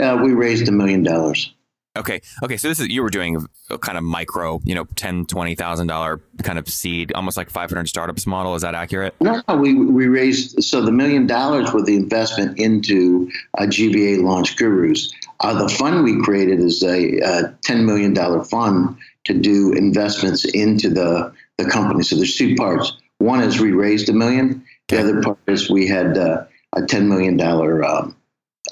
Uh, 0.00 0.20
we 0.22 0.32
raised 0.32 0.68
a 0.68 0.72
million 0.72 1.02
dollars. 1.02 1.52
Okay. 1.96 2.20
Okay. 2.42 2.56
So 2.56 2.68
this 2.68 2.80
is 2.80 2.88
you 2.88 3.02
were 3.02 3.10
doing 3.10 3.46
a 3.70 3.78
kind 3.78 3.96
of 3.96 4.02
micro, 4.02 4.60
you 4.64 4.74
know, 4.74 4.84
ten, 4.96 5.26
twenty 5.26 5.54
thousand 5.54 5.86
dollar 5.86 6.20
kind 6.42 6.58
of 6.58 6.68
seed, 6.68 7.12
almost 7.12 7.36
like 7.36 7.50
five 7.50 7.70
hundred 7.70 7.88
startups 7.88 8.26
model. 8.26 8.56
Is 8.56 8.62
that 8.62 8.74
accurate? 8.74 9.14
No, 9.20 9.40
we 9.56 9.74
we 9.74 10.08
raised 10.08 10.62
so 10.64 10.82
the 10.82 10.90
million 10.90 11.26
dollars 11.26 11.72
was 11.72 11.84
the 11.84 11.94
investment 11.96 12.58
into 12.58 13.30
uh, 13.58 13.62
GVA 13.62 14.22
Launch 14.22 14.56
Gurus. 14.56 15.12
Uh, 15.40 15.62
the 15.62 15.68
fund 15.68 16.02
we 16.02 16.20
created 16.22 16.58
is 16.58 16.82
a, 16.82 17.18
a 17.18 17.54
ten 17.62 17.86
million 17.86 18.12
dollar 18.12 18.42
fund 18.44 18.96
to 19.24 19.34
do 19.34 19.72
investments 19.72 20.44
into 20.44 20.90
the 20.90 21.32
the 21.58 21.64
company. 21.64 22.02
So 22.02 22.16
there's 22.16 22.36
two 22.36 22.56
parts. 22.56 22.92
One 23.18 23.40
is 23.40 23.60
we 23.60 23.70
raised 23.70 24.08
a 24.08 24.12
million. 24.12 24.64
The 24.88 24.98
other 24.98 25.22
part 25.22 25.38
is 25.46 25.70
we 25.70 25.86
had 25.86 26.18
uh, 26.18 26.44
a 26.74 26.82
ten 26.86 27.08
million 27.08 27.36
dollar 27.36 27.84
um, 27.84 28.16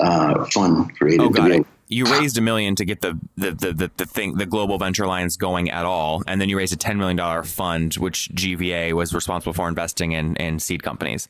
uh, 0.01 0.45
fund 0.47 0.93
created. 0.99 1.21
Oh, 1.21 1.31
got 1.31 1.53
it 1.53 1.65
you 1.93 2.07
raised 2.07 2.39
a 2.39 2.41
million 2.41 2.75
to 2.77 2.85
get 2.85 3.01
the 3.01 3.19
the, 3.37 3.51
the 3.53 3.73
the 3.73 3.91
the 3.97 4.07
thing 4.07 4.35
the 4.35 4.47
global 4.47 4.79
venture 4.79 5.05
alliance 5.05 5.37
going 5.37 5.71
at 5.71 5.85
all, 5.85 6.23
and 6.27 6.41
then 6.41 6.49
you 6.49 6.57
raised 6.57 6.73
a 6.73 6.77
ten 6.77 6.99
million 6.99 7.17
dollar 7.17 7.43
fund, 7.43 7.95
which 7.95 8.31
GVA 8.35 8.93
was 8.93 9.15
responsible 9.15 9.53
for 9.53 9.69
investing 9.69 10.13
in 10.13 10.37
in 10.37 10.59
seed 10.59 10.83
companies. 10.83 11.29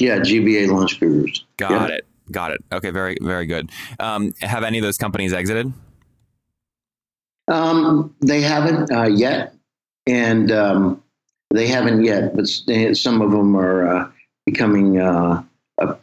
Yeah, 0.00 0.18
GVA 0.18 0.68
launch 0.68 0.98
gurus. 0.98 1.44
Got 1.56 1.90
yeah. 1.90 1.96
it. 1.96 2.06
Got 2.30 2.52
it. 2.52 2.64
Okay, 2.72 2.90
very 2.90 3.16
very 3.20 3.46
good. 3.46 3.70
Um, 4.00 4.32
have 4.40 4.64
any 4.64 4.78
of 4.78 4.82
those 4.84 4.98
companies 4.98 5.32
exited? 5.32 5.72
Um, 7.48 8.14
they 8.20 8.40
haven't 8.40 8.90
uh, 8.90 9.08
yet, 9.08 9.54
and 10.06 10.50
um, 10.50 11.02
they 11.50 11.66
haven't 11.66 12.04
yet, 12.04 12.34
but 12.34 12.48
some 12.96 13.20
of 13.20 13.30
them 13.30 13.56
are 13.56 13.86
uh, 13.86 14.10
becoming, 14.46 14.98
uh, 14.98 15.42
a, 15.78 15.96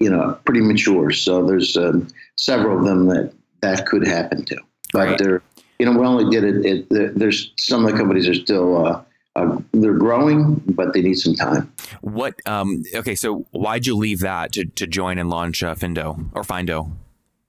you 0.00 0.10
know, 0.10 0.38
pretty 0.44 0.60
mature. 0.60 1.10
So 1.12 1.46
there's 1.46 1.76
um, 1.76 2.08
several 2.36 2.78
of 2.78 2.84
them 2.84 3.06
that 3.06 3.32
that 3.62 3.86
could 3.86 4.06
happen 4.06 4.44
too. 4.44 4.58
But 4.92 5.08
right. 5.08 5.18
they're, 5.18 5.42
you 5.78 5.86
know, 5.86 5.98
we 5.98 6.06
only 6.06 6.30
did 6.30 6.44
it. 6.44 6.86
it 6.90 7.18
there's 7.18 7.52
some 7.58 7.84
of 7.84 7.90
the 7.90 7.96
companies 7.96 8.28
are 8.28 8.34
still. 8.34 8.86
Uh, 8.86 9.02
uh, 9.34 9.56
they're 9.72 9.94
growing, 9.94 10.56
but 10.66 10.92
they 10.92 11.00
need 11.00 11.14
some 11.14 11.34
time. 11.34 11.72
What? 12.02 12.34
Um, 12.44 12.82
okay, 12.94 13.14
so 13.14 13.46
why'd 13.52 13.86
you 13.86 13.96
leave 13.96 14.20
that 14.20 14.52
to, 14.52 14.66
to 14.66 14.86
join 14.86 15.18
and 15.18 15.30
launch 15.30 15.62
uh, 15.62 15.74
Findo 15.74 16.30
or 16.34 16.42
Findo? 16.42 16.90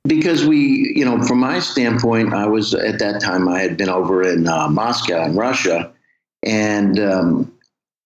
Because 0.06 0.46
we, 0.46 0.94
you 0.96 1.04
know, 1.04 1.22
from 1.24 1.40
my 1.40 1.60
standpoint, 1.60 2.34
I 2.34 2.46
was 2.46 2.74
at 2.74 3.00
that 3.00 3.22
time 3.22 3.50
I 3.50 3.60
had 3.60 3.76
been 3.76 3.90
over 3.90 4.24
in 4.24 4.48
uh, 4.48 4.70
Moscow 4.70 5.26
in 5.26 5.36
Russia, 5.36 5.92
and 6.46 7.00
um, 7.00 7.54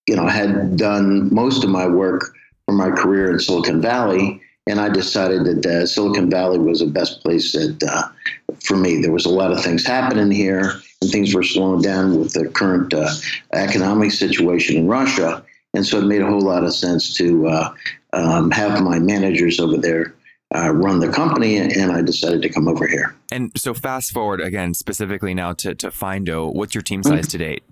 you 0.07 0.15
know 0.15 0.27
had 0.27 0.77
done 0.77 1.33
most 1.33 1.63
of 1.63 1.69
my 1.69 1.87
work 1.87 2.33
for 2.65 2.73
my 2.73 2.89
career 2.91 3.31
in 3.31 3.39
Silicon 3.39 3.81
Valley, 3.81 4.41
and 4.67 4.79
I 4.79 4.89
decided 4.89 5.45
that 5.45 5.65
uh, 5.65 5.85
Silicon 5.85 6.29
Valley 6.29 6.59
was 6.59 6.79
the 6.79 6.87
best 6.87 7.21
place 7.21 7.53
that 7.53 7.81
uh, 7.83 8.53
for 8.63 8.77
me. 8.77 9.01
There 9.01 9.11
was 9.11 9.25
a 9.25 9.29
lot 9.29 9.51
of 9.51 9.63
things 9.63 9.85
happening 9.85 10.31
here, 10.31 10.73
and 11.01 11.11
things 11.11 11.33
were 11.33 11.43
slowing 11.43 11.81
down 11.81 12.19
with 12.19 12.33
the 12.33 12.47
current 12.49 12.93
uh, 12.93 13.09
economic 13.53 14.11
situation 14.11 14.77
in 14.77 14.87
Russia, 14.87 15.43
and 15.73 15.85
so 15.85 15.99
it 15.99 16.05
made 16.05 16.21
a 16.21 16.27
whole 16.27 16.41
lot 16.41 16.63
of 16.63 16.73
sense 16.73 17.13
to 17.15 17.47
uh, 17.47 17.73
um, 18.13 18.51
have 18.51 18.81
my 18.81 18.99
managers 18.99 19.59
over 19.59 19.77
there. 19.77 20.13
Uh, 20.55 20.71
run 20.71 21.01
the 21.01 21.09
company, 21.09 21.57
and 21.57 21.91
I 21.91 22.01
decided 22.01 22.41
to 22.43 22.47
come 22.47 22.69
over 22.69 22.87
here. 22.87 23.13
And 23.33 23.51
so, 23.57 23.73
fast 23.73 24.13
forward 24.13 24.39
again, 24.39 24.73
specifically 24.73 25.33
now 25.33 25.51
to 25.51 25.75
to 25.75 25.91
Findo. 25.91 26.53
What's 26.53 26.73
your 26.73 26.81
team 26.81 27.03
size 27.03 27.27
mm-hmm. 27.27 27.31
to 27.31 27.37
date? 27.37 27.63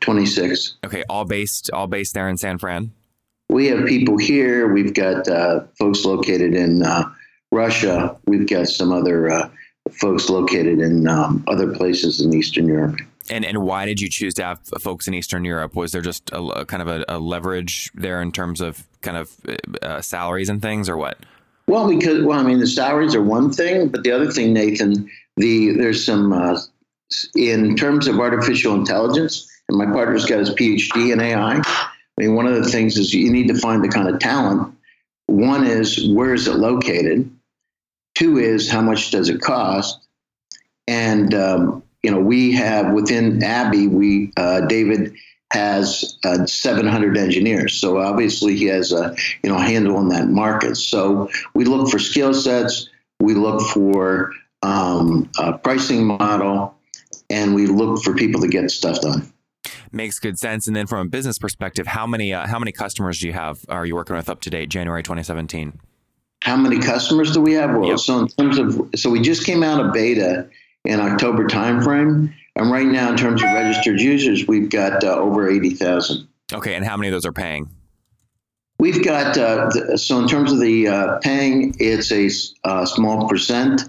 Twenty 0.00 0.26
six. 0.26 0.74
Okay, 0.84 1.04
all 1.08 1.24
based 1.24 1.70
all 1.72 1.86
based 1.86 2.12
there 2.12 2.28
in 2.28 2.36
San 2.36 2.58
Fran 2.58 2.92
we 3.52 3.66
have 3.66 3.86
people 3.86 4.16
here. 4.16 4.72
We've 4.72 4.94
got 4.94 5.28
uh, 5.28 5.64
folks 5.78 6.04
located 6.04 6.54
in 6.54 6.82
uh, 6.82 7.04
Russia. 7.50 8.16
We've 8.26 8.48
got 8.48 8.68
some 8.68 8.92
other 8.92 9.30
uh, 9.30 9.50
folks 9.92 10.28
located 10.28 10.80
in 10.80 11.06
um, 11.06 11.44
other 11.46 11.74
places 11.74 12.20
in 12.20 12.34
Eastern 12.34 12.66
Europe. 12.66 13.00
And 13.30 13.44
and 13.44 13.58
why 13.62 13.86
did 13.86 14.00
you 14.00 14.08
choose 14.08 14.34
to 14.34 14.44
have 14.44 14.60
folks 14.80 15.06
in 15.06 15.14
Eastern 15.14 15.44
Europe? 15.44 15.76
Was 15.76 15.92
there 15.92 16.00
just 16.00 16.30
a, 16.32 16.40
a 16.40 16.64
kind 16.64 16.82
of 16.82 16.88
a, 16.88 17.04
a, 17.08 17.18
leverage 17.20 17.90
there 17.94 18.20
in 18.20 18.32
terms 18.32 18.60
of 18.60 18.84
kind 19.00 19.16
of 19.16 19.32
uh, 19.80 20.00
salaries 20.00 20.48
and 20.48 20.60
things, 20.60 20.88
or 20.88 20.96
what? 20.96 21.18
Well, 21.68 21.88
because 21.88 22.24
well, 22.24 22.40
I 22.40 22.42
mean, 22.42 22.58
the 22.58 22.66
salaries 22.66 23.14
are 23.14 23.22
one 23.22 23.52
thing, 23.52 23.88
but 23.88 24.02
the 24.02 24.10
other 24.10 24.30
thing, 24.30 24.52
Nathan, 24.52 25.08
the 25.36 25.72
there's 25.72 26.04
some 26.04 26.32
uh, 26.32 26.58
in 27.36 27.76
terms 27.76 28.08
of 28.08 28.18
artificial 28.18 28.74
intelligence, 28.74 29.48
and 29.68 29.78
my 29.78 29.86
partner's 29.86 30.24
got 30.24 30.40
his 30.40 30.50
PhD 30.50 31.12
in 31.12 31.20
AI 31.20 31.62
I 32.16 32.22
mean, 32.22 32.34
one 32.34 32.46
of 32.46 32.54
the 32.54 32.68
things 32.68 32.98
is 32.98 33.14
you 33.14 33.30
need 33.30 33.48
to 33.48 33.58
find 33.58 33.82
the 33.82 33.88
kind 33.88 34.08
of 34.08 34.18
talent. 34.18 34.74
One 35.26 35.66
is 35.66 36.08
where 36.10 36.34
is 36.34 36.46
it 36.46 36.56
located? 36.56 37.30
Two 38.14 38.38
is 38.38 38.70
how 38.70 38.82
much 38.82 39.10
does 39.10 39.28
it 39.28 39.40
cost? 39.40 39.98
And 40.86 41.34
um, 41.34 41.82
you 42.02 42.10
know, 42.10 42.20
we 42.20 42.52
have 42.52 42.92
within 42.92 43.38
ABBYY, 43.40 43.90
we 43.90 44.32
uh, 44.36 44.62
David 44.62 45.14
has 45.52 46.18
uh, 46.24 46.46
700 46.46 47.16
engineers. 47.16 47.74
So 47.74 47.98
obviously 47.98 48.56
he 48.56 48.66
has 48.66 48.92
a 48.92 49.14
you 49.42 49.50
know 49.50 49.58
handle 49.58 49.96
on 49.96 50.08
that 50.10 50.28
market. 50.28 50.76
So 50.76 51.30
we 51.54 51.64
look 51.64 51.88
for 51.88 51.98
skill 51.98 52.34
sets. 52.34 52.90
We 53.20 53.34
look 53.34 53.62
for 53.70 54.32
um, 54.62 55.30
a 55.38 55.56
pricing 55.56 56.04
model, 56.04 56.74
and 57.30 57.54
we 57.54 57.66
look 57.66 58.02
for 58.02 58.14
people 58.14 58.40
to 58.42 58.48
get 58.48 58.70
stuff 58.70 59.00
done 59.00 59.31
makes 59.92 60.18
good 60.18 60.38
sense. 60.38 60.66
And 60.66 60.74
then 60.74 60.86
from 60.86 61.06
a 61.06 61.10
business 61.10 61.38
perspective, 61.38 61.86
how 61.86 62.06
many 62.06 62.32
uh, 62.32 62.46
how 62.46 62.58
many 62.58 62.72
customers 62.72 63.20
do 63.20 63.26
you 63.26 63.32
have? 63.32 63.64
Are 63.68 63.86
you 63.86 63.94
working 63.94 64.16
with 64.16 64.28
up 64.28 64.40
to 64.42 64.50
date, 64.50 64.68
January 64.68 65.02
2017? 65.02 65.78
How 66.42 66.56
many 66.56 66.78
customers 66.78 67.32
do 67.32 67.40
we 67.40 67.52
have? 67.54 67.70
Well, 67.70 67.88
yep. 67.88 67.98
so 67.98 68.18
in 68.20 68.28
terms 68.28 68.58
of 68.58 68.90
so 68.96 69.10
we 69.10 69.20
just 69.20 69.46
came 69.46 69.62
out 69.62 69.84
of 69.84 69.92
beta 69.92 70.48
in 70.84 71.00
October 71.00 71.46
timeframe, 71.46 72.32
and 72.56 72.70
right 72.70 72.86
now 72.86 73.10
in 73.10 73.16
terms 73.16 73.42
of 73.42 73.52
registered 73.52 74.00
users, 74.00 74.46
we've 74.46 74.68
got 74.68 75.04
uh, 75.04 75.14
over 75.14 75.48
eighty 75.48 75.70
thousand. 75.70 76.28
Okay, 76.52 76.74
and 76.74 76.84
how 76.84 76.96
many 76.96 77.08
of 77.08 77.12
those 77.12 77.26
are 77.26 77.32
paying? 77.32 77.70
We've 78.78 79.04
got 79.04 79.38
uh, 79.38 79.96
so 79.96 80.18
in 80.18 80.26
terms 80.26 80.50
of 80.50 80.58
the 80.58 80.88
uh, 80.88 81.18
paying, 81.18 81.76
it's 81.78 82.10
a 82.10 82.28
uh, 82.68 82.84
small 82.84 83.28
percent, 83.28 83.82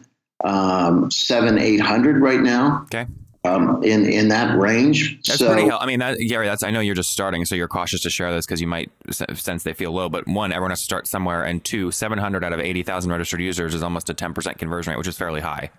um, 0.44 1.10
seven 1.10 1.58
eight 1.58 1.80
hundred 1.80 2.22
right 2.22 2.39
now. 2.39 2.84
Okay 2.84 3.08
um, 3.44 3.84
in 3.84 4.06
in 4.06 4.30
that 4.30 4.58
range. 4.58 5.22
That's 5.28 5.40
so, 5.40 5.54
pretty. 5.54 5.70
I 5.70 5.86
mean, 5.86 6.00
that, 6.00 6.18
Gary, 6.18 6.48
that's 6.48 6.64
I 6.64 6.72
know 6.72 6.80
you're 6.80 6.96
just 6.96 7.12
starting, 7.12 7.46
so 7.46 7.56
you're 7.56 7.68
cautious 7.68 8.02
to 8.02 8.10
share 8.10 8.34
this 8.34 8.46
because 8.46 8.62
you 8.62 8.68
might 8.68 8.92
sense 9.12 9.64
they 9.64 9.74
feel 9.74 9.92
low. 9.92 10.10
But 10.10 10.28
one, 10.28 10.52
everyone 10.52 10.72
has 10.72 10.80
to 10.80 10.86
start 10.86 11.08
somewhere, 11.08 11.44
and 11.44 11.64
two, 11.64 11.92
700 11.92 12.44
out 12.44 12.54
of 12.54 12.60
80,000 12.60 13.12
registered 13.12 13.42
users 13.42 13.74
is 13.74 13.84
almost 13.84 14.10
a 14.10 14.14
10% 14.14 14.58
conversion 14.58 14.92
rate, 14.92 14.98
which 14.98 15.08
is 15.08 15.18
fairly 15.18 15.42
high. 15.42 15.72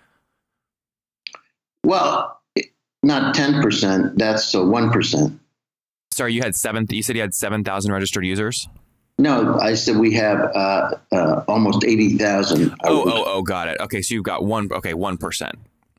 Well, 1.85 2.41
not 3.03 3.35
10%. 3.35 4.17
That's 4.17 4.55
a 4.55 4.65
one 4.65 4.91
percent. 4.91 5.41
Sorry, 6.13 6.33
you 6.33 6.43
had 6.43 6.55
seven. 6.55 6.87
You 6.91 7.03
said 7.03 7.17
you 7.17 7.23
had 7.23 7.35
7,000 7.35 7.93
registered 7.93 8.25
users. 8.25 8.69
No, 9.19 9.59
I 9.61 9.75
said 9.75 9.97
we 9.97 10.13
have 10.15 10.39
uh, 10.55 10.97
uh, 11.13 11.45
almost 11.47 11.85
eighty 11.85 12.19
thousand. 12.19 12.75
Oh, 12.83 13.05
oh, 13.07 13.25
oh, 13.27 13.43
got 13.43 13.69
it. 13.69 13.77
Okay, 13.79 14.03
so 14.03 14.13
you've 14.13 14.25
got 14.25 14.45
one. 14.45 14.69
Okay, 14.73 14.93
one 14.93 15.19
percent. 15.19 15.57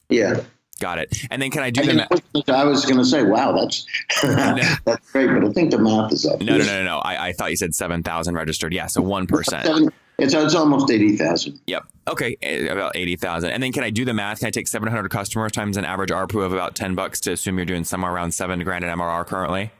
Yeah. 0.10 0.42
Got 0.80 1.00
it. 1.00 1.18
And 1.32 1.42
then 1.42 1.52
can 1.52 1.64
I 1.64 1.70
do 1.70 1.82
I 1.82 1.86
the 1.86 1.94
math? 1.94 2.50
I 2.50 2.66
was 2.66 2.84
going 2.86 2.98
to 2.98 3.06
say, 3.06 3.24
wow, 3.24 3.54
that's 3.54 3.86
that's 4.22 5.12
great, 5.12 5.28
but 5.28 5.46
I 5.46 5.52
think 5.54 5.72
the 5.72 5.78
math 5.78 6.12
is 6.12 6.26
up. 6.26 6.42
No, 6.42 6.58
no, 6.58 6.66
no, 6.66 6.84
no. 6.84 6.98
I, 6.98 7.28
I 7.28 7.34
thought 7.34 7.52
you 7.52 7.58
said 7.58 7.74
seven 7.74 8.04
thousand 8.04 8.36
registered. 8.36 8.74
Yeah, 8.74 8.88
so 8.88 9.02
one 9.02 9.26
percent. 9.26 9.94
It's 10.18 10.34
it's 10.34 10.54
almost 10.54 10.92
eighty 10.92 11.16
thousand. 11.16 11.62
Yep. 11.68 11.86
Okay, 12.10 12.36
eh, 12.42 12.66
about 12.66 12.96
eighty 12.96 13.16
thousand. 13.16 13.52
And 13.52 13.64
then 13.64 13.72
can 13.72 13.84
I 13.84 13.90
do 13.90 14.04
the 14.04 14.14
math? 14.14 14.40
Can 14.40 14.48
I 14.48 14.52
take 14.52 14.68
seven 14.68 14.90
hundred 14.90 15.10
customers 15.10 15.54
times 15.54 15.78
an 15.78 15.86
average 15.86 16.10
ARPU 16.10 16.46
of 16.46 16.52
about 16.52 16.76
ten 16.76 16.94
bucks 16.94 17.22
to 17.22 17.32
assume 17.32 17.58
you're 17.58 17.66
doing 17.66 17.86
somewhere 17.86 18.12
around 18.12 18.34
seven 18.34 18.62
grand 18.64 18.84
in 18.84 18.92
MRR 18.92 19.26
currently? 19.26 19.72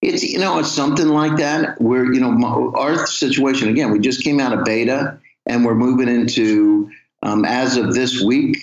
It's 0.00 0.22
you 0.22 0.38
know 0.38 0.58
it's 0.58 0.72
something 0.72 1.08
like 1.08 1.36
that. 1.36 1.78
Where 1.82 2.10
you 2.10 2.20
know 2.20 2.72
our 2.74 3.06
situation 3.06 3.68
again, 3.68 3.90
we 3.90 3.98
just 3.98 4.24
came 4.24 4.40
out 4.40 4.58
of 4.58 4.64
beta 4.64 5.18
and 5.44 5.66
we're 5.66 5.74
moving 5.74 6.08
into 6.08 6.90
um, 7.22 7.44
as 7.44 7.76
of 7.76 7.94
this 7.94 8.22
week 8.22 8.59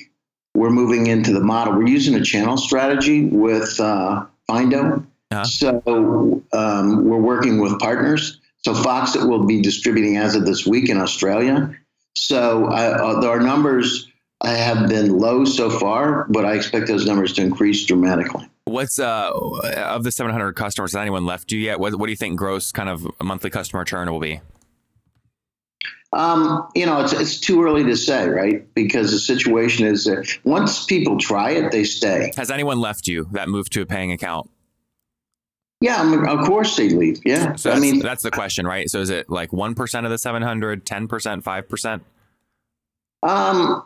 we're 0.57 0.71
moving 0.71 1.05
into 1.05 1.31
the 1.31 1.39
model. 1.39 1.75
We're 1.75 1.87
using 1.87 2.15
a 2.15 2.23
channel 2.23 2.57
strategy 2.57 3.25
with 3.25 3.79
uh, 3.79 4.25
Findo. 4.49 5.05
Uh-huh. 5.29 5.43
So 5.43 6.43
um, 6.51 7.05
we're 7.05 7.21
working 7.21 7.61
with 7.61 7.77
partners. 7.77 8.41
So 8.63 8.73
Foxit 8.73 9.29
will 9.29 9.45
be 9.45 9.61
distributing 9.61 10.17
as 10.17 10.33
of 10.33 10.47
this 10.47 10.65
week 10.65 10.89
in 10.89 10.97
Australia. 10.97 11.77
So 12.15 12.65
uh, 12.65 13.21
our 13.23 13.39
numbers 13.39 14.11
have 14.43 14.89
been 14.89 15.19
low 15.19 15.45
so 15.45 15.69
far, 15.69 16.25
but 16.29 16.43
I 16.43 16.55
expect 16.55 16.87
those 16.87 17.05
numbers 17.05 17.33
to 17.33 17.43
increase 17.43 17.85
dramatically. 17.85 18.49
What's 18.65 18.97
uh, 18.97 19.29
of 19.75 20.03
the 20.03 20.11
700 20.11 20.53
customers? 20.53 20.93
Has 20.93 20.99
anyone 20.99 21.27
left 21.27 21.51
you 21.51 21.59
yet? 21.59 21.79
What, 21.79 21.93
what 21.93 22.07
do 22.07 22.11
you 22.11 22.17
think 22.17 22.39
gross 22.39 22.71
kind 22.71 22.89
of 22.89 23.07
monthly 23.21 23.51
customer 23.51 23.85
churn 23.85 24.11
will 24.11 24.19
be? 24.19 24.41
Um, 26.13 26.69
you 26.73 26.85
know, 26.85 27.01
it's 27.01 27.13
it's 27.13 27.39
too 27.39 27.63
early 27.63 27.83
to 27.83 27.95
say, 27.97 28.27
right? 28.29 28.73
Because 28.73 29.11
the 29.11 29.19
situation 29.19 29.85
is 29.85 30.05
that 30.05 30.25
once 30.43 30.85
people 30.85 31.17
try 31.17 31.51
it, 31.51 31.71
they 31.71 31.83
stay. 31.83 32.31
Has 32.37 32.49
anyone 32.49 32.79
left 32.79 33.07
you 33.07 33.27
that 33.33 33.49
moved 33.49 33.73
to 33.73 33.81
a 33.81 33.85
paying 33.85 34.11
account? 34.11 34.49
Yeah, 35.81 36.01
I 36.01 36.05
mean, 36.05 36.25
of 36.25 36.45
course 36.45 36.75
they 36.75 36.89
leave. 36.89 37.19
Yeah, 37.23 37.55
So 37.55 37.71
I 37.71 37.79
mean, 37.79 37.99
that's 37.99 38.23
the 38.23 38.31
question, 38.31 38.65
right? 38.65 38.89
So 38.89 38.99
is 38.99 39.11
it 39.11 39.29
like 39.29 39.51
1% 39.51 40.05
of 40.05 40.09
the 40.09 40.17
700, 40.17 40.85
10%, 40.85 41.43
5%? 41.43 42.01
um, 43.23 43.83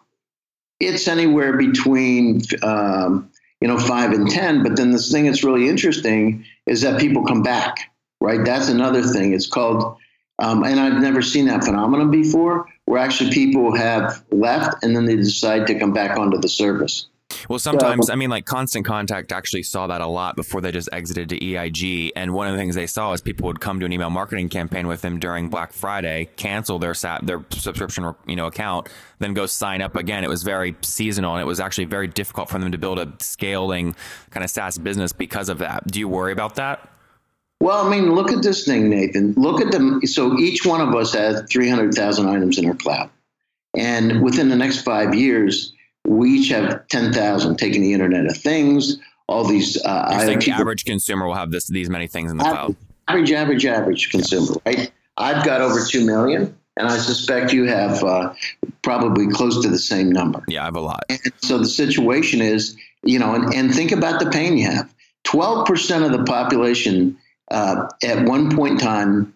it's 0.80 1.08
anywhere 1.08 1.58
between 1.58 2.42
um, 2.64 3.30
you 3.60 3.68
know 3.68 3.78
five 3.78 4.12
and 4.14 4.30
ten. 4.30 4.64
But 4.64 4.76
then 4.76 4.92
this 4.92 5.12
thing 5.12 5.26
that's 5.26 5.44
really 5.44 5.70
interesting 5.70 6.46
is 6.66 6.82
that 6.82 7.00
people 7.00 7.26
come 7.26 7.44
back, 7.44 7.92
right? 8.20 8.44
That's 8.44 8.70
another 8.70 9.04
thing. 9.04 9.34
It's 9.34 9.48
called, 9.48 9.98
um, 10.42 10.64
and 10.64 10.80
I've 10.80 11.00
never 11.00 11.22
seen 11.22 11.46
that 11.46 11.64
phenomenon 11.64 12.10
before, 12.10 12.68
where 12.86 13.00
actually 13.00 13.32
people 13.32 13.76
have 13.76 14.24
left 14.32 14.84
and 14.84 14.96
then 14.96 15.06
they 15.06 15.16
decide 15.16 15.68
to 15.68 15.78
come 15.78 15.94
back 15.94 16.18
onto 16.18 16.40
the 16.40 16.50
service. 16.50 17.08
Well, 17.48 17.60
sometimes, 17.60 18.10
I 18.10 18.16
mean, 18.16 18.30
like 18.30 18.46
Constant 18.46 18.86
Contact 18.86 19.32
actually 19.32 19.64
saw 19.64 19.88
that 19.88 20.02
a 20.02 20.08
lot 20.08 20.36
before 20.36 20.62
they 20.62 20.72
just 20.72 20.90
exited 20.92 21.30
to 21.30 21.44
EIG. 21.44 22.12
And 22.16 22.34
one 22.34 22.48
of 22.48 22.54
the 22.54 22.60
things 22.60 22.76
they 22.76 22.88
saw 22.88 23.14
is 23.14 23.22
people 23.22 23.48
would 23.48 23.62
come 23.62 23.80
to 23.80 23.86
an 23.86 23.94
email 23.94 24.10
marketing 24.10 24.50
campaign 24.50 24.88
with 24.88 25.02
them 25.02 25.20
during 25.20 25.48
Black 25.50 25.72
Friday, 25.72 26.30
cancel 26.36 26.80
their 26.80 26.94
sat 26.94 27.26
their 27.26 27.44
subscription, 27.52 28.14
you 28.26 28.36
know, 28.36 28.48
account, 28.48 28.90
then 29.20 29.34
go 29.34 29.46
sign 29.46 29.82
up 29.82 29.96
again. 29.96 30.24
It 30.24 30.30
was 30.30 30.44
very 30.44 30.76
seasonal, 30.82 31.34
and 31.36 31.42
it 31.42 31.46
was 31.46 31.60
actually 31.60 31.86
very 31.86 32.08
difficult 32.08 32.50
for 32.50 32.60
them 32.60 32.72
to 32.72 32.78
build 32.78 33.00
a 33.00 33.14
scaling 33.20 33.96
kind 34.32 34.44
of 34.44 34.50
SaaS 34.50 34.78
business 34.78 35.14
because 35.14 35.50
of 35.50 35.60
that. 35.60 35.88
Do 35.88 36.00
you 36.00 36.10
worry 36.10 36.34
about 36.34 36.56
that? 36.56 36.91
Well, 37.62 37.86
I 37.86 37.90
mean, 37.90 38.16
look 38.16 38.32
at 38.32 38.42
this 38.42 38.66
thing, 38.66 38.90
Nathan. 38.90 39.34
Look 39.34 39.62
at 39.62 39.72
them. 39.72 40.04
So 40.08 40.36
each 40.40 40.66
one 40.66 40.82
of 40.82 40.96
us 40.96 41.14
has 41.14 41.44
300,000 41.44 42.28
items 42.28 42.58
in 42.58 42.66
our 42.66 42.74
cloud. 42.74 43.12
And 43.78 44.24
within 44.24 44.50
the 44.50 44.56
next 44.56 44.82
five 44.82 45.14
years, 45.14 45.72
we 46.04 46.32
each 46.32 46.50
have 46.50 46.88
10,000 46.88 47.58
taking 47.58 47.82
the 47.82 47.94
Internet 47.94 48.26
of 48.26 48.36
Things, 48.36 48.98
all 49.28 49.46
these 49.46 49.78
uh, 49.86 50.08
You're 50.10 50.20
saying 50.22 50.40
the 50.40 50.52
average 50.52 50.86
consumer 50.86 51.28
will 51.28 51.36
have 51.36 51.52
this 51.52 51.68
these 51.68 51.90
many 51.90 52.08
things 52.08 52.32
in 52.32 52.38
the 52.38 52.44
cloud. 52.44 52.76
average, 53.08 53.32
average, 53.32 53.66
average 53.66 54.10
consumer, 54.10 54.56
right? 54.66 54.92
I've 55.18 55.46
got 55.46 55.62
over 55.62 55.86
2 55.86 56.04
million, 56.04 56.58
and 56.78 56.88
I 56.88 56.98
suspect 56.98 57.54
you 57.54 57.66
have 57.66 58.04
uh, 58.04 58.34
probably 58.82 59.28
close 59.28 59.62
to 59.62 59.70
the 59.70 59.78
same 59.78 60.12
number. 60.12 60.44
Yeah, 60.48 60.64
I 60.64 60.66
have 60.66 60.76
a 60.76 60.82
lot. 60.82 61.04
And 61.10 61.20
so 61.38 61.60
the 61.60 61.68
situation 61.68 62.42
is, 62.42 62.76
you 63.04 63.20
know, 63.20 63.36
and, 63.36 63.54
and 63.54 63.74
think 63.74 63.92
about 63.92 64.20
the 64.20 64.32
pain 64.32 64.58
you 64.58 64.66
have. 64.66 64.92
12% 65.26 66.06
of 66.06 66.12
the 66.12 66.24
population 66.24 67.18
uh, 67.52 67.88
at 68.04 68.26
one 68.26 68.56
point 68.56 68.74
in 68.74 68.78
time 68.80 69.34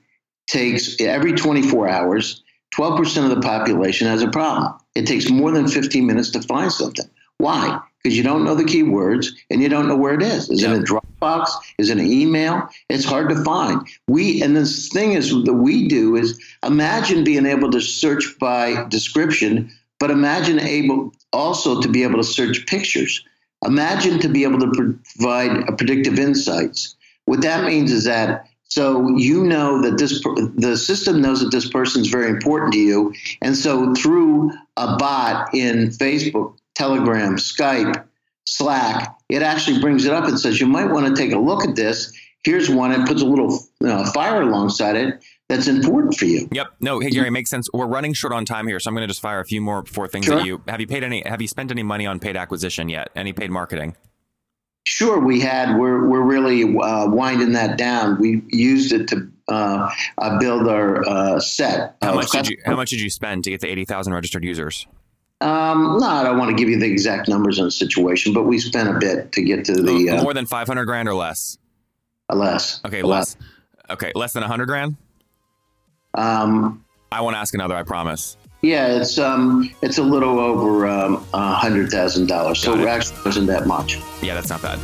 takes 0.48 1.00
every 1.00 1.34
24 1.34 1.88
hours, 1.89 2.43
12% 2.75 3.24
of 3.24 3.29
the 3.29 3.41
population 3.41 4.07
has 4.07 4.22
a 4.22 4.27
problem. 4.27 4.74
It 4.95 5.05
takes 5.07 5.29
more 5.29 5.51
than 5.51 5.67
15 5.67 6.05
minutes 6.05 6.31
to 6.31 6.41
find 6.41 6.72
something. 6.72 7.10
Why? 7.38 7.79
Because 8.01 8.17
you 8.17 8.24
don't 8.24 8.45
know 8.45 8.55
the 8.55 8.63
keywords 8.63 9.27
and 9.50 9.62
you 9.62 9.67
don't 9.67 9.88
know 9.88 9.95
where 9.95 10.13
it 10.13 10.22
is. 10.22 10.50
Is 10.50 10.63
it 10.63 10.72
in 10.72 10.81
a 10.81 10.84
Dropbox? 10.84 11.50
Is 11.77 11.89
it 11.89 11.98
an 11.98 12.05
email? 12.05 12.69
It's 12.89 13.03
hard 13.03 13.29
to 13.29 13.43
find. 13.43 13.86
We 14.07 14.41
and 14.41 14.55
this 14.55 14.89
thing 14.89 15.13
is 15.13 15.31
that 15.31 15.53
we 15.53 15.88
do 15.88 16.15
is 16.15 16.39
imagine 16.63 17.24
being 17.24 17.45
able 17.45 17.72
to 17.72 17.81
search 17.81 18.38
by 18.39 18.86
description, 18.89 19.72
but 20.00 20.12
imagine 20.12 20.60
able 20.60 21.13
also 21.34 21.81
to 21.81 21.89
be 21.89 22.03
able 22.03 22.17
to 22.17 22.24
search 22.24 22.65
pictures. 22.67 23.24
Imagine 23.65 24.19
to 24.19 24.29
be 24.29 24.43
able 24.43 24.60
to 24.60 25.00
provide 25.17 25.67
a 25.67 25.74
predictive 25.74 26.19
insights. 26.19 26.94
What 27.25 27.41
that 27.41 27.65
means 27.65 27.91
is 27.91 28.05
that 28.05 28.48
so 28.67 29.15
you 29.15 29.44
know 29.44 29.82
that 29.84 29.98
this 29.98 30.22
the 30.55 30.75
system 30.75 31.22
knows 31.22 31.39
that 31.41 31.51
this 31.51 31.70
person 31.70 32.01
is 32.01 32.08
very 32.08 32.29
important 32.29 32.74
to 32.74 32.79
you, 32.79 33.13
and 33.41 33.55
so 33.55 33.94
through 33.94 34.51
a 34.77 34.98
bot 34.98 35.53
in 35.53 35.89
Facebook, 35.89 36.58
Telegram, 36.74 37.38
Skype, 37.38 38.03
Slack, 38.46 39.15
it 39.29 39.41
actually 39.41 39.79
brings 39.79 40.05
it 40.05 40.13
up 40.13 40.25
and 40.25 40.39
says 40.39 40.60
you 40.60 40.67
might 40.67 40.91
want 40.91 41.08
to 41.08 41.20
take 41.22 41.32
a 41.32 41.38
look 41.39 41.63
at 41.63 41.75
this. 41.75 42.12
Here's 42.44 42.70
one. 42.70 42.91
It 42.91 43.08
puts 43.08 43.22
a 43.22 43.25
little 43.25 43.60
uh, 43.84 44.12
fire 44.12 44.41
alongside 44.41 44.96
it 44.96 45.24
that's 45.48 45.68
important 45.68 46.16
for 46.16 46.25
you. 46.25 46.48
Yep. 46.51 46.68
No, 46.79 47.00
hey 47.00 47.09
Gary, 47.11 47.29
makes 47.29 47.50
sense. 47.50 47.68
We're 47.74 47.88
running 47.88 48.14
short 48.14 48.33
on 48.33 48.46
time 48.46 48.68
here, 48.68 48.79
so 48.79 48.90
I'm 48.90 48.96
going 48.96 49.03
to 49.03 49.07
just 49.07 49.22
fire 49.22 49.40
a 49.40 49.46
few 49.46 49.61
more 49.61 49.83
before 49.83 50.07
things 50.07 50.25
Sure. 50.25 50.38
that 50.38 50.46
you 50.46 50.61
have 50.68 50.81
you 50.81 50.88
paid 50.88 51.03
any 51.03 51.24
have 51.25 51.42
you 51.42 51.48
spent 51.48 51.72
any 51.72 51.83
money 51.83 52.05
on 52.05 52.20
paid 52.20 52.35
acquisition 52.35 52.90
yet? 52.90 53.09
Any 53.16 53.31
paid 53.33 53.51
marketing? 53.51 53.96
Sure, 54.85 55.19
we 55.19 55.39
had. 55.39 55.77
We're 55.77 56.07
we're 56.07 56.21
really 56.21 56.63
uh, 56.63 57.07
winding 57.07 57.53
that 57.53 57.77
down. 57.77 58.19
We 58.19 58.43
used 58.50 58.93
it 58.93 59.07
to 59.09 59.27
uh, 59.48 59.89
uh, 60.17 60.39
build 60.39 60.67
our 60.67 61.07
uh, 61.07 61.39
set. 61.39 61.95
How 62.01 62.15
much 62.15 62.31
did 62.31 62.48
you 62.48 62.57
how 62.65 62.75
much 62.75 62.91
did 62.91 63.01
you 63.01 63.09
spend 63.09 63.43
to 63.45 63.50
get 63.50 63.61
to 63.61 63.67
80,000 63.67 64.13
registered 64.13 64.43
users? 64.43 64.87
Um, 65.41 65.98
no, 66.00 66.07
I 66.07 66.24
don't 66.24 66.37
want 66.37 66.50
to 66.51 66.55
give 66.55 66.69
you 66.69 66.79
the 66.79 66.85
exact 66.85 67.27
numbers 67.27 67.59
on 67.59 67.65
the 67.65 67.71
situation, 67.71 68.33
but 68.33 68.43
we 68.43 68.57
spent 68.57 68.89
a 68.89 68.98
bit 69.00 69.31
to 69.33 69.41
get 69.41 69.65
to 69.65 69.74
the 69.74 70.09
uh, 70.11 70.24
More 70.24 70.33
than 70.33 70.45
500 70.45 70.85
grand 70.85 71.09
or 71.09 71.13
less? 71.13 71.57
less. 72.33 72.79
Okay, 72.85 73.01
less. 73.01 73.35
Okay, 73.89 74.11
less 74.15 74.33
than 74.33 74.41
100 74.41 74.65
grand? 74.65 74.95
Um, 76.13 76.85
I 77.11 77.21
won't 77.21 77.35
ask 77.35 77.53
another, 77.53 77.75
I 77.75 77.83
promise. 77.83 78.37
Yeah, 78.65 78.87
it's 78.87 79.17
um, 79.17 79.69
it's 79.81 79.97
a 79.97 80.03
little 80.03 80.39
over 80.39 80.87
um, 80.87 81.25
a 81.33 81.53
hundred 81.53 81.91
thousand 81.91 82.27
dollars. 82.27 82.59
So 82.59 82.73
it. 82.73 82.81
it 82.81 82.87
actually 82.87 83.19
wasn't 83.23 83.47
that 83.47 83.67
much. 83.67 83.99
Yeah, 84.21 84.33
that's 84.33 84.49
not 84.49 84.61
bad. 84.61 84.79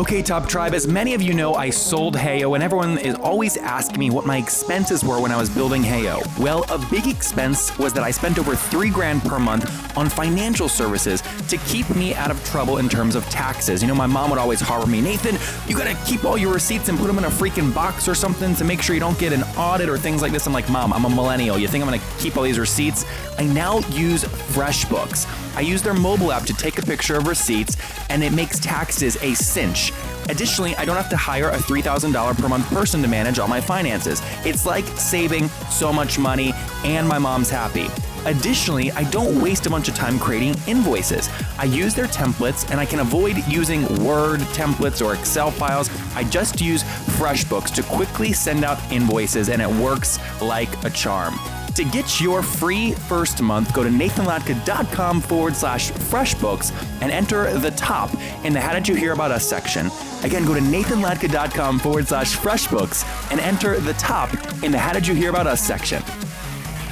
Okay, 0.00 0.22
Top 0.22 0.48
Tribe, 0.48 0.74
as 0.74 0.86
many 0.86 1.14
of 1.14 1.20
you 1.20 1.34
know, 1.34 1.54
I 1.54 1.70
sold 1.70 2.14
Heyo, 2.14 2.54
and 2.54 2.62
everyone 2.62 2.98
is 2.98 3.16
always 3.16 3.56
asking 3.56 3.98
me 3.98 4.10
what 4.10 4.24
my 4.24 4.36
expenses 4.36 5.02
were 5.02 5.20
when 5.20 5.32
I 5.32 5.36
was 5.36 5.50
building 5.50 5.82
Heyo. 5.82 6.22
Well, 6.38 6.64
a 6.70 6.78
big 6.88 7.08
expense 7.08 7.76
was 7.78 7.92
that 7.94 8.04
I 8.04 8.12
spent 8.12 8.38
over 8.38 8.54
three 8.54 8.90
grand 8.90 9.22
per 9.22 9.40
month 9.40 9.98
on 9.98 10.08
financial 10.08 10.68
services 10.68 11.20
to 11.48 11.56
keep 11.66 11.90
me 11.96 12.14
out 12.14 12.30
of 12.30 12.42
trouble 12.44 12.78
in 12.78 12.88
terms 12.88 13.16
of 13.16 13.24
taxes. 13.24 13.82
You 13.82 13.88
know, 13.88 13.94
my 13.96 14.06
mom 14.06 14.30
would 14.30 14.38
always 14.38 14.60
harbor 14.60 14.86
me, 14.86 15.00
Nathan, 15.00 15.36
you 15.68 15.76
gotta 15.76 15.98
keep 16.06 16.24
all 16.24 16.38
your 16.38 16.54
receipts 16.54 16.88
and 16.88 16.96
put 16.96 17.08
them 17.08 17.18
in 17.18 17.24
a 17.24 17.30
freaking 17.30 17.74
box 17.74 18.06
or 18.06 18.14
something 18.14 18.54
to 18.54 18.62
make 18.62 18.80
sure 18.80 18.94
you 18.94 19.00
don't 19.00 19.18
get 19.18 19.32
an 19.32 19.42
audit 19.56 19.88
or 19.88 19.98
things 19.98 20.22
like 20.22 20.30
this. 20.30 20.46
I'm 20.46 20.52
like, 20.52 20.70
Mom, 20.70 20.92
I'm 20.92 21.06
a 21.06 21.10
millennial. 21.10 21.58
You 21.58 21.66
think 21.66 21.82
I'm 21.82 21.90
gonna 21.90 22.04
keep 22.20 22.36
all 22.36 22.44
these 22.44 22.60
receipts? 22.60 23.04
I 23.36 23.46
now 23.46 23.80
use 23.88 24.22
FreshBooks. 24.22 25.47
I 25.58 25.62
use 25.62 25.82
their 25.82 25.92
mobile 25.92 26.30
app 26.30 26.44
to 26.44 26.54
take 26.54 26.78
a 26.78 26.82
picture 26.82 27.16
of 27.16 27.26
receipts, 27.26 27.76
and 28.10 28.22
it 28.22 28.32
makes 28.32 28.60
taxes 28.60 29.16
a 29.22 29.34
cinch. 29.34 29.92
Additionally, 30.28 30.76
I 30.76 30.84
don't 30.84 30.94
have 30.94 31.10
to 31.10 31.16
hire 31.16 31.48
a 31.48 31.56
$3,000 31.56 32.38
per 32.38 32.48
month 32.48 32.68
person 32.68 33.02
to 33.02 33.08
manage 33.08 33.40
all 33.40 33.48
my 33.48 33.60
finances. 33.60 34.22
It's 34.44 34.66
like 34.66 34.86
saving 34.96 35.48
so 35.68 35.92
much 35.92 36.16
money, 36.16 36.52
and 36.84 37.08
my 37.08 37.18
mom's 37.18 37.50
happy. 37.50 37.88
Additionally, 38.24 38.92
I 38.92 39.02
don't 39.10 39.42
waste 39.42 39.66
a 39.66 39.70
bunch 39.70 39.88
of 39.88 39.96
time 39.96 40.20
creating 40.20 40.54
invoices. 40.68 41.28
I 41.58 41.64
use 41.64 41.92
their 41.92 42.06
templates 42.06 42.70
and 42.70 42.78
I 42.78 42.86
can 42.86 43.00
avoid 43.00 43.44
using 43.48 43.82
Word 44.04 44.38
templates 44.54 45.04
or 45.04 45.14
Excel 45.14 45.50
files. 45.50 45.90
I 46.14 46.22
just 46.22 46.60
use 46.60 46.84
FreshBooks 47.18 47.74
to 47.74 47.82
quickly 47.82 48.32
send 48.32 48.64
out 48.64 48.78
invoices 48.92 49.48
and 49.48 49.60
it 49.60 49.68
works 49.68 50.20
like 50.40 50.84
a 50.84 50.90
charm. 50.90 51.34
To 51.78 51.84
get 51.84 52.20
your 52.20 52.42
free 52.42 52.90
first 52.90 53.40
month, 53.40 53.72
go 53.72 53.84
to 53.84 53.88
nathanlatka.com 53.88 55.20
forward 55.20 55.54
slash 55.54 55.92
freshbooks 55.92 56.72
and 57.00 57.12
enter 57.12 57.56
the 57.56 57.70
top 57.70 58.12
in 58.44 58.52
the 58.52 58.60
How 58.60 58.72
Did 58.72 58.88
You 58.88 58.96
Hear 58.96 59.12
About 59.12 59.30
Us 59.30 59.48
section. 59.48 59.86
Again, 60.24 60.44
go 60.44 60.54
to 60.54 60.60
nathanlatka.com 60.60 61.78
forward 61.78 62.08
slash 62.08 62.36
freshbooks 62.36 63.04
and 63.30 63.38
enter 63.38 63.78
the 63.78 63.92
top 63.92 64.28
in 64.64 64.72
the 64.72 64.78
How 64.78 64.92
Did 64.92 65.06
You 65.06 65.14
Hear 65.14 65.30
About 65.30 65.46
Us 65.46 65.60
section. 65.60 66.02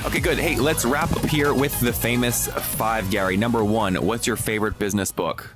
Okay, 0.05 0.21
good. 0.21 0.39
Hey, 0.39 0.55
let's 0.55 0.85
wrap 0.85 1.11
up 1.17 1.27
here 1.27 1.53
with 1.53 1.81
the 1.81 1.93
famous 1.93 2.47
five, 2.47 3.11
Gary. 3.11 3.37
Number 3.37 3.65
one, 3.65 3.97
what's 3.97 4.25
your 4.25 4.37
favorite 4.37 4.79
business 4.79 5.11
book? 5.11 5.53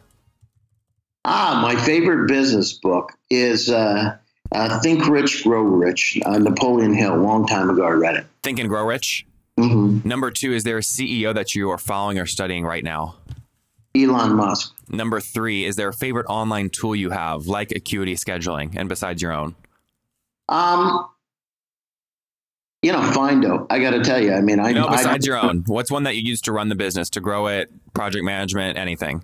Ah, 1.25 1.61
my 1.63 1.81
favorite 1.81 2.27
business 2.27 2.73
book 2.73 3.13
is 3.31 3.71
uh, 3.71 4.17
uh, 4.53 4.81
Think 4.81 5.07
Rich, 5.09 5.45
Grow 5.45 5.63
Rich. 5.63 6.19
Uh, 6.25 6.39
Napoleon 6.39 6.93
Hill. 6.95 7.17
Long 7.17 7.47
time 7.47 7.71
ago, 7.71 7.85
I 7.85 7.91
read 7.91 8.17
it. 8.17 8.27
Think 8.43 8.59
and 8.59 8.69
Grow 8.69 8.85
Rich. 8.87 9.27
hmm 9.57 9.99
Number 10.05 10.31
two, 10.31 10.53
is 10.53 10.65
there 10.65 10.79
a 10.79 10.83
CEO 10.83 11.35
that 11.35 11.55
you 11.55 11.71
are 11.71 11.79
following 11.79 12.19
or 12.19 12.27
studying 12.27 12.65
right 12.65 12.85
now? 12.85 13.17
Elon 13.95 14.37
Musk. 14.37 14.73
Number 14.89 15.21
three, 15.21 15.65
is 15.65 15.75
there 15.77 15.89
a 15.89 15.93
favorite 15.93 16.27
online 16.29 16.71
tool 16.71 16.95
you 16.95 17.11
have, 17.11 17.47
like 17.47 17.73
Acuity 17.73 18.15
Scheduling, 18.15 18.75
and 18.77 18.89
besides 18.89 19.21
your 19.21 19.33
own? 19.33 19.55
Um, 20.49 21.07
you 22.83 22.93
know, 22.93 23.01
Findo. 23.01 23.67
I 23.69 23.79
got 23.81 23.91
to 23.91 24.03
tell 24.03 24.23
you. 24.23 24.33
I 24.33 24.41
mean, 24.41 24.59
I 24.61 24.73
No, 24.73 24.87
I- 24.87 24.97
besides 24.97 25.27
your 25.27 25.39
own. 25.45 25.65
What's 25.67 25.91
one 25.91 26.05
that 26.05 26.17
you 26.17 26.23
use 26.23 26.41
to 26.43 26.53
run 26.53 26.69
the 26.69 26.75
business, 26.77 27.11
to 27.11 27.21
grow 27.21 27.49
it, 27.49 27.71
project 27.95 28.25
management, 28.25 28.79
anything? 28.79 29.23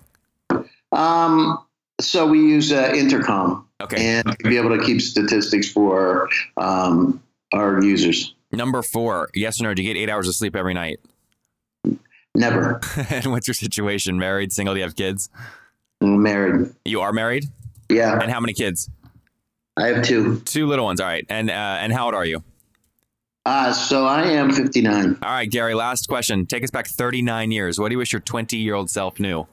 Um, 0.93 1.59
so 2.01 2.27
we 2.27 2.39
use 2.41 2.73
uh, 2.73 2.93
Intercom, 2.95 3.67
Okay. 3.81 4.05
and 4.19 4.27
to 4.39 4.49
be 4.49 4.57
able 4.57 4.77
to 4.77 4.83
keep 4.85 5.01
statistics 5.01 5.69
for 5.71 6.29
um, 6.57 7.23
our 7.53 7.83
users. 7.83 8.35
Number 8.53 8.83
four, 8.83 9.29
yes 9.35 9.61
or 9.61 9.65
no, 9.65 9.75
do 9.75 9.83
you 9.83 9.93
get 9.93 10.01
eight 10.01 10.09
hours 10.11 10.29
of 10.29 10.35
sleep 10.35 10.57
every 10.57 10.75
night? 10.75 10.99
Never 12.35 12.81
and 13.11 13.31
what's 13.33 13.47
your 13.49 13.55
situation? 13.55 14.19
Married, 14.19 14.53
single, 14.53 14.75
do 14.75 14.79
you 14.81 14.85
have 14.85 14.97
kids? 14.97 15.29
married. 16.03 16.71
You 16.85 17.01
are 17.01 17.13
married? 17.13 17.47
Yeah, 17.89 18.19
And 18.21 18.31
how 18.31 18.41
many 18.41 18.53
kids? 18.53 18.91
I 19.77 19.87
have 19.89 20.05
two. 20.05 20.41
Two 20.41 20.67
little 20.67 20.85
ones. 20.85 21.01
All 21.01 21.07
right. 21.07 21.25
And 21.29 21.51
uh, 21.51 21.53
and 21.81 21.93
how 21.93 22.07
old 22.07 22.15
are 22.15 22.25
you? 22.25 22.43
Uh, 23.47 23.73
so 23.73 24.05
I 24.07 24.23
am 24.25 24.51
59. 24.53 25.19
All 25.23 25.31
right, 25.31 25.49
Gary, 25.51 25.75
last 25.75 26.09
question. 26.09 26.47
Take 26.47 26.65
us 26.65 26.71
back 26.71 26.89
39 26.89 27.53
years. 27.53 27.79
What 27.79 27.89
do 27.89 27.95
you 27.95 27.99
wish 27.99 28.13
your 28.13 28.21
20 28.21 28.57
year 28.57 28.75
old 28.75 28.91
self 28.91 29.21
knew? 29.21 29.47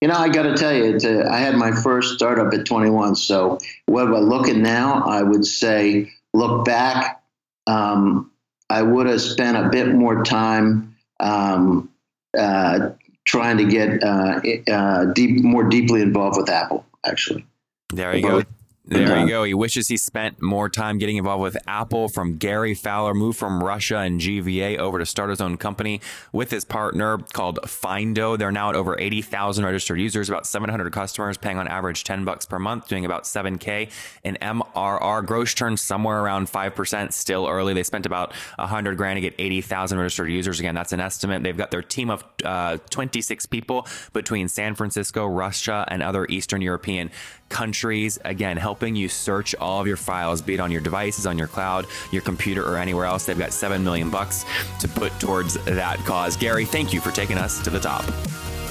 You 0.00 0.08
know, 0.08 0.14
I 0.14 0.28
got 0.28 0.44
to 0.44 0.56
tell 0.56 0.72
you, 0.72 0.96
I 1.24 1.38
had 1.38 1.56
my 1.56 1.72
first 1.72 2.14
startup 2.14 2.52
at 2.54 2.64
21. 2.64 3.16
So, 3.16 3.58
what 3.86 4.06
I 4.06 4.18
look 4.18 4.48
at 4.48 4.56
now, 4.56 5.02
I 5.04 5.22
would 5.22 5.44
say, 5.44 6.12
look 6.32 6.64
back. 6.64 7.20
Um, 7.66 8.30
I 8.70 8.82
would 8.82 9.06
have 9.06 9.20
spent 9.20 9.56
a 9.56 9.68
bit 9.70 9.88
more 9.88 10.22
time 10.22 10.96
um, 11.18 11.90
uh, 12.38 12.90
trying 13.24 13.58
to 13.58 13.64
get 13.64 14.02
uh, 14.04 14.40
uh, 14.70 15.04
deep, 15.06 15.42
more 15.42 15.64
deeply 15.64 16.02
involved 16.02 16.36
with 16.36 16.48
Apple. 16.48 16.86
Actually, 17.04 17.44
there 17.92 18.14
you 18.14 18.22
go. 18.22 18.42
There 18.88 19.20
you 19.20 19.28
go. 19.28 19.44
He 19.44 19.52
wishes 19.52 19.88
he 19.88 19.98
spent 19.98 20.40
more 20.40 20.70
time 20.70 20.96
getting 20.96 21.18
involved 21.18 21.42
with 21.42 21.58
Apple. 21.66 22.08
From 22.08 22.36
Gary 22.38 22.72
Fowler, 22.72 23.12
moved 23.12 23.38
from 23.38 23.62
Russia 23.62 23.98
and 23.98 24.18
GVA 24.18 24.78
over 24.78 24.98
to 24.98 25.04
start 25.04 25.28
his 25.28 25.42
own 25.42 25.58
company 25.58 26.00
with 26.32 26.50
his 26.50 26.64
partner 26.64 27.18
called 27.34 27.58
Findo. 27.66 28.38
They're 28.38 28.50
now 28.50 28.70
at 28.70 28.76
over 28.76 28.98
80,000 28.98 29.62
registered 29.62 30.00
users, 30.00 30.30
about 30.30 30.46
700 30.46 30.90
customers, 30.90 31.36
paying 31.36 31.58
on 31.58 31.68
average 31.68 32.02
10 32.02 32.24
bucks 32.24 32.46
per 32.46 32.58
month, 32.58 32.88
doing 32.88 33.04
about 33.04 33.24
7K 33.24 33.90
in 34.24 34.38
MRR. 34.40 35.26
Gross 35.26 35.52
churn 35.52 35.76
somewhere 35.76 36.22
around 36.22 36.50
5%, 36.50 37.12
still 37.12 37.46
early. 37.46 37.74
They 37.74 37.82
spent 37.82 38.06
about 38.06 38.32
100 38.56 38.96
grand 38.96 39.18
to 39.18 39.20
get 39.20 39.34
80,000 39.38 39.98
registered 39.98 40.30
users. 40.30 40.60
Again, 40.60 40.74
that's 40.74 40.94
an 40.94 41.00
estimate. 41.00 41.42
They've 41.42 41.54
got 41.54 41.70
their 41.70 41.82
team 41.82 42.08
of 42.08 42.24
uh, 42.42 42.78
26 42.88 43.44
people 43.46 43.86
between 44.14 44.48
San 44.48 44.74
Francisco, 44.74 45.26
Russia, 45.26 45.84
and 45.88 46.02
other 46.02 46.24
Eastern 46.30 46.62
European 46.62 47.10
countries. 47.48 48.18
Again, 48.24 48.56
helping 48.56 48.96
you 48.96 49.08
search 49.08 49.54
all 49.56 49.80
of 49.80 49.86
your 49.86 49.96
files, 49.96 50.42
be 50.42 50.54
it 50.54 50.60
on 50.60 50.70
your 50.70 50.80
devices, 50.80 51.26
on 51.26 51.38
your 51.38 51.48
cloud, 51.48 51.86
your 52.10 52.22
computer, 52.22 52.64
or 52.64 52.76
anywhere 52.76 53.04
else. 53.04 53.26
They've 53.26 53.38
got 53.38 53.52
seven 53.52 53.84
million 53.84 54.10
bucks 54.10 54.44
to 54.80 54.88
put 54.88 55.18
towards 55.20 55.54
that 55.64 55.98
cause. 56.00 56.36
Gary, 56.36 56.64
thank 56.64 56.92
you 56.92 57.00
for 57.00 57.10
taking 57.10 57.38
us 57.38 57.62
to 57.64 57.70
the 57.70 57.80
top. 57.80 58.04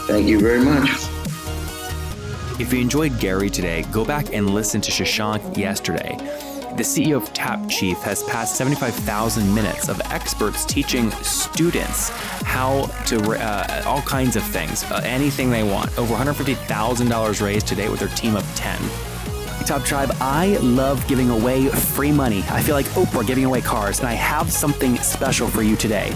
Thank 0.07 0.27
you 0.27 0.39
very 0.39 0.63
much. 0.63 0.89
If 2.59 2.73
you 2.73 2.79
enjoyed 2.79 3.19
Gary 3.19 3.49
today, 3.49 3.83
go 3.91 4.03
back 4.03 4.33
and 4.33 4.49
listen 4.49 4.81
to 4.81 4.91
Shashank 4.91 5.57
yesterday. 5.57 6.17
The 6.77 6.83
CEO 6.83 7.15
of 7.17 7.33
TapChief 7.33 7.97
has 8.01 8.21
passed 8.21 8.55
75,000 8.55 9.51
minutes 9.51 9.89
of 9.89 9.99
experts 10.11 10.63
teaching 10.63 11.09
students 11.23 12.09
how 12.43 12.85
to 13.07 13.31
uh, 13.31 13.81
all 13.87 14.03
kinds 14.03 14.35
of 14.35 14.43
things, 14.43 14.83
uh, 14.83 15.01
anything 15.03 15.49
they 15.49 15.63
want. 15.63 15.97
Over 15.97 16.13
$150,000 16.13 17.41
raised 17.41 17.67
to 17.69 17.75
date 17.75 17.89
with 17.89 17.99
their 17.99 18.09
team 18.09 18.35
of 18.35 18.45
10. 18.55 18.79
Top 19.65 19.83
Tribe, 19.85 20.15
I 20.21 20.57
love 20.57 21.05
giving 21.07 21.31
away 21.31 21.67
free 21.67 22.11
money. 22.11 22.43
I 22.49 22.61
feel 22.61 22.75
like 22.75 22.85
Oprah 22.89 23.25
giving 23.25 23.45
away 23.45 23.61
cars, 23.61 23.97
and 23.97 24.07
I 24.07 24.13
have 24.13 24.51
something 24.51 24.97
special 24.97 25.47
for 25.47 25.63
you 25.63 25.75
today. 25.75 26.15